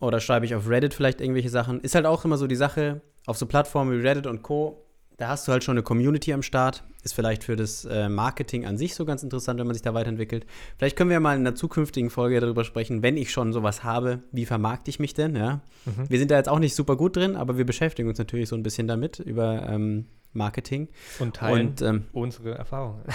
Oder 0.00 0.20
schreibe 0.20 0.44
ich 0.44 0.54
auf 0.54 0.68
Reddit 0.68 0.92
vielleicht 0.92 1.20
irgendwelche 1.20 1.48
Sachen. 1.48 1.80
Ist 1.80 1.94
halt 1.94 2.04
auch 2.04 2.24
immer 2.24 2.36
so 2.36 2.46
die 2.46 2.56
Sache, 2.56 3.00
auf 3.26 3.36
so 3.36 3.46
Plattformen 3.46 3.92
wie 3.92 4.06
Reddit 4.06 4.26
und 4.26 4.42
Co. 4.42 4.84
da 5.16 5.28
hast 5.28 5.46
du 5.46 5.52
halt 5.52 5.62
schon 5.62 5.74
eine 5.74 5.82
Community 5.82 6.32
am 6.32 6.42
Start. 6.42 6.82
Ist 7.04 7.14
vielleicht 7.14 7.44
für 7.44 7.56
das 7.56 7.84
äh, 7.84 8.08
Marketing 8.08 8.64
an 8.64 8.78
sich 8.78 8.94
so 8.94 9.04
ganz 9.04 9.22
interessant, 9.22 9.58
wenn 9.58 9.66
man 9.66 9.74
sich 9.74 9.82
da 9.82 9.92
weiterentwickelt. 9.92 10.46
Vielleicht 10.78 10.96
können 10.96 11.10
wir 11.10 11.18
mal 11.18 11.34
in 11.34 11.40
einer 11.40 11.54
zukünftigen 11.54 12.10
Folge 12.10 12.40
darüber 12.40 12.64
sprechen, 12.64 13.02
wenn 13.02 13.16
ich 13.16 13.32
schon 13.32 13.52
sowas 13.52 13.82
habe, 13.82 14.20
wie 14.30 14.46
vermarkte 14.46 14.88
ich 14.88 15.00
mich 15.00 15.14
denn? 15.14 15.34
Ja? 15.34 15.60
Mhm. 15.84 16.08
Wir 16.08 16.18
sind 16.18 16.30
da 16.30 16.36
jetzt 16.36 16.48
auch 16.48 16.60
nicht 16.60 16.74
super 16.74 16.96
gut 16.96 17.16
drin, 17.16 17.36
aber 17.36 17.58
wir 17.58 17.66
beschäftigen 17.66 18.08
uns 18.08 18.18
natürlich 18.18 18.48
so 18.48 18.56
ein 18.56 18.62
bisschen 18.62 18.86
damit 18.86 19.18
über 19.18 19.68
ähm, 19.68 20.06
Marketing. 20.32 20.88
Und 21.18 21.36
teilen 21.36 21.68
Und, 21.68 21.82
ähm, 21.82 22.04
unsere 22.12 22.56
Erfahrungen. 22.56 23.02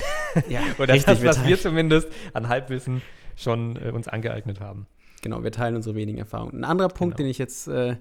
Ja, 0.49 0.59
Oder 0.77 0.93
richtig, 0.93 1.21
das, 1.21 1.25
was 1.25 1.47
wir 1.47 1.59
zumindest 1.59 2.09
an 2.33 2.47
Halbwissen 2.47 3.01
schon 3.35 3.75
äh, 3.77 3.89
uns 3.89 4.07
angeeignet 4.07 4.59
haben. 4.59 4.85
Genau, 5.23 5.43
wir 5.43 5.51
teilen 5.51 5.75
unsere 5.75 5.95
wenigen 5.95 6.19
Erfahrungen. 6.19 6.59
Ein 6.59 6.63
anderer 6.63 6.89
Punkt, 6.89 7.17
genau. 7.17 7.25
den 7.25 7.31
ich 7.31 7.39
jetzt 7.39 7.67
äh, 7.67 7.95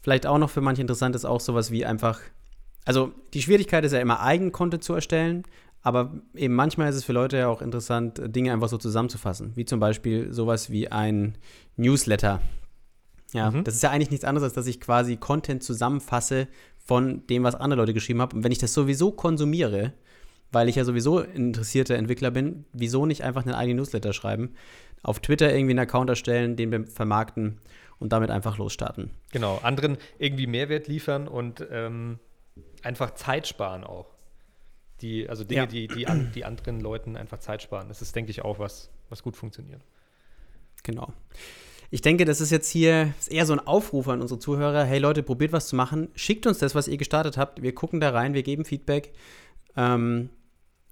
vielleicht 0.00 0.26
auch 0.26 0.38
noch 0.38 0.50
für 0.50 0.60
manche 0.60 0.80
interessant 0.80 1.14
ist, 1.16 1.24
auch 1.24 1.40
sowas 1.40 1.70
wie 1.70 1.84
einfach 1.84 2.20
also 2.88 3.12
die 3.34 3.42
Schwierigkeit 3.42 3.84
ist 3.84 3.92
ja 3.92 4.00
immer, 4.00 4.20
Eigencontent 4.22 4.82
zu 4.82 4.94
erstellen, 4.94 5.42
aber 5.82 6.22
eben 6.34 6.54
manchmal 6.54 6.88
ist 6.88 6.96
es 6.96 7.04
für 7.04 7.12
Leute 7.12 7.36
ja 7.36 7.48
auch 7.48 7.60
interessant, 7.60 8.18
Dinge 8.34 8.50
einfach 8.50 8.70
so 8.70 8.78
zusammenzufassen, 8.78 9.52
wie 9.56 9.66
zum 9.66 9.78
Beispiel 9.78 10.32
sowas 10.32 10.70
wie 10.70 10.90
ein 10.90 11.36
Newsletter. 11.76 12.40
Ja, 13.34 13.50
mhm. 13.50 13.64
das 13.64 13.74
ist 13.74 13.82
ja 13.82 13.90
eigentlich 13.90 14.10
nichts 14.10 14.24
anderes, 14.24 14.44
als 14.44 14.54
dass 14.54 14.66
ich 14.66 14.80
quasi 14.80 15.18
Content 15.18 15.62
zusammenfasse 15.62 16.48
von 16.78 17.26
dem, 17.26 17.42
was 17.42 17.54
andere 17.54 17.82
Leute 17.82 17.92
geschrieben 17.92 18.22
haben. 18.22 18.38
Und 18.38 18.44
wenn 18.44 18.52
ich 18.52 18.58
das 18.58 18.72
sowieso 18.72 19.12
konsumiere, 19.12 19.92
weil 20.50 20.70
ich 20.70 20.76
ja 20.76 20.84
sowieso 20.84 21.20
interessierter 21.20 21.96
Entwickler 21.96 22.30
bin, 22.30 22.64
wieso 22.72 23.04
nicht 23.04 23.22
einfach 23.22 23.44
einen 23.44 23.54
eigenen 23.54 23.76
Newsletter 23.76 24.14
schreiben, 24.14 24.54
auf 25.02 25.20
Twitter 25.20 25.52
irgendwie 25.52 25.72
einen 25.72 25.80
Account 25.80 26.08
erstellen, 26.08 26.56
den 26.56 26.86
vermarkten 26.86 27.58
und 27.98 28.12
damit 28.12 28.30
einfach 28.30 28.58
losstarten. 28.58 29.10
Genau, 29.32 29.58
anderen 29.62 29.98
irgendwie 30.18 30.46
Mehrwert 30.46 30.88
liefern 30.88 31.28
und 31.28 31.66
ähm, 31.70 32.18
einfach 32.82 33.14
Zeit 33.14 33.46
sparen 33.46 33.84
auch. 33.84 34.06
Die, 35.00 35.28
also 35.28 35.44
Dinge, 35.44 35.60
ja. 35.62 35.66
die, 35.66 35.86
die, 35.86 36.06
an, 36.08 36.32
die 36.34 36.44
anderen 36.44 36.80
Leuten 36.80 37.16
einfach 37.16 37.38
Zeit 37.38 37.62
sparen. 37.62 37.88
Das 37.88 38.02
ist, 38.02 38.16
denke 38.16 38.30
ich, 38.30 38.42
auch 38.42 38.58
was, 38.58 38.90
was 39.08 39.22
gut 39.22 39.36
funktioniert. 39.36 39.80
Genau. 40.82 41.12
Ich 41.90 42.02
denke, 42.02 42.24
das 42.24 42.40
ist 42.40 42.50
jetzt 42.50 42.68
hier 42.68 43.14
eher 43.28 43.46
so 43.46 43.52
ein 43.52 43.66
Aufruf 43.66 44.08
an 44.08 44.20
unsere 44.20 44.38
Zuhörer. 44.38 44.84
Hey 44.84 44.98
Leute, 44.98 45.22
probiert 45.22 45.52
was 45.52 45.68
zu 45.68 45.76
machen. 45.76 46.08
Schickt 46.14 46.46
uns 46.46 46.58
das, 46.58 46.74
was 46.74 46.88
ihr 46.88 46.98
gestartet 46.98 47.38
habt. 47.38 47.62
Wir 47.62 47.74
gucken 47.74 48.00
da 48.00 48.10
rein, 48.10 48.34
wir 48.34 48.42
geben 48.42 48.64
Feedback. 48.64 49.14
Ähm, 49.76 50.30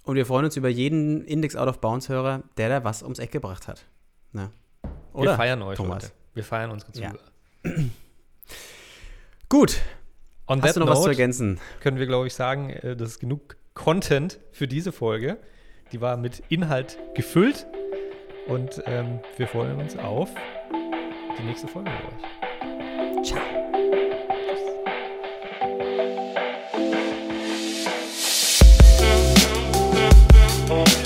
und 0.05 0.15
wir 0.15 0.25
freuen 0.25 0.45
uns 0.45 0.57
über 0.57 0.69
jeden 0.69 1.25
Index 1.25 1.57
Out 1.57 1.69
of 1.69 1.81
Bounds 1.81 2.09
Hörer, 2.09 2.45
der 2.57 2.69
da 2.69 2.85
was 2.85 3.03
ums 3.03 3.19
Eck 3.19 3.33
gebracht 3.33 3.67
hat. 3.67 3.85
Na. 4.33 4.53
Oder? 5.13 5.33
Wir 5.33 5.37
feiern 5.37 5.63
euch, 5.63 5.77
Thomas. 5.77 6.05
Leute. 6.05 6.15
Wir 6.37 6.45
feiern 6.45 6.71
unsere 6.71 6.93
Züge. 6.93 7.19
Ja. 7.65 7.73
Gut. 9.49 9.81
On 10.47 10.61
Hast 10.61 10.77
du 10.77 10.81
noch 10.81 10.89
was 10.89 11.03
zu 11.03 11.09
ergänzen? 11.09 11.59
Können 11.81 11.99
wir, 11.99 12.07
glaube 12.07 12.27
ich, 12.27 12.35
sagen, 12.35 12.69
äh, 12.69 12.95
das 12.95 13.13
ist 13.13 13.21
genug 13.21 13.57
Content 13.73 14.39
für 14.53 14.69
diese 14.69 14.93
Folge. 14.93 15.39
Die 15.93 16.03
war 16.03 16.19
mit 16.19 16.43
Inhalt 16.51 16.99
gefüllt. 17.15 17.67
Und 18.49 18.83
ähm, 18.85 19.21
wir 19.39 19.49
freuen 19.49 19.81
uns 19.81 19.97
auf 19.97 20.29
die 21.39 21.43
nächste 21.43 21.69
Folge 21.69 21.91
mit 21.91 22.05
euch. 22.05 23.27
Ciao. 23.27 23.41
Thank 30.69 31.06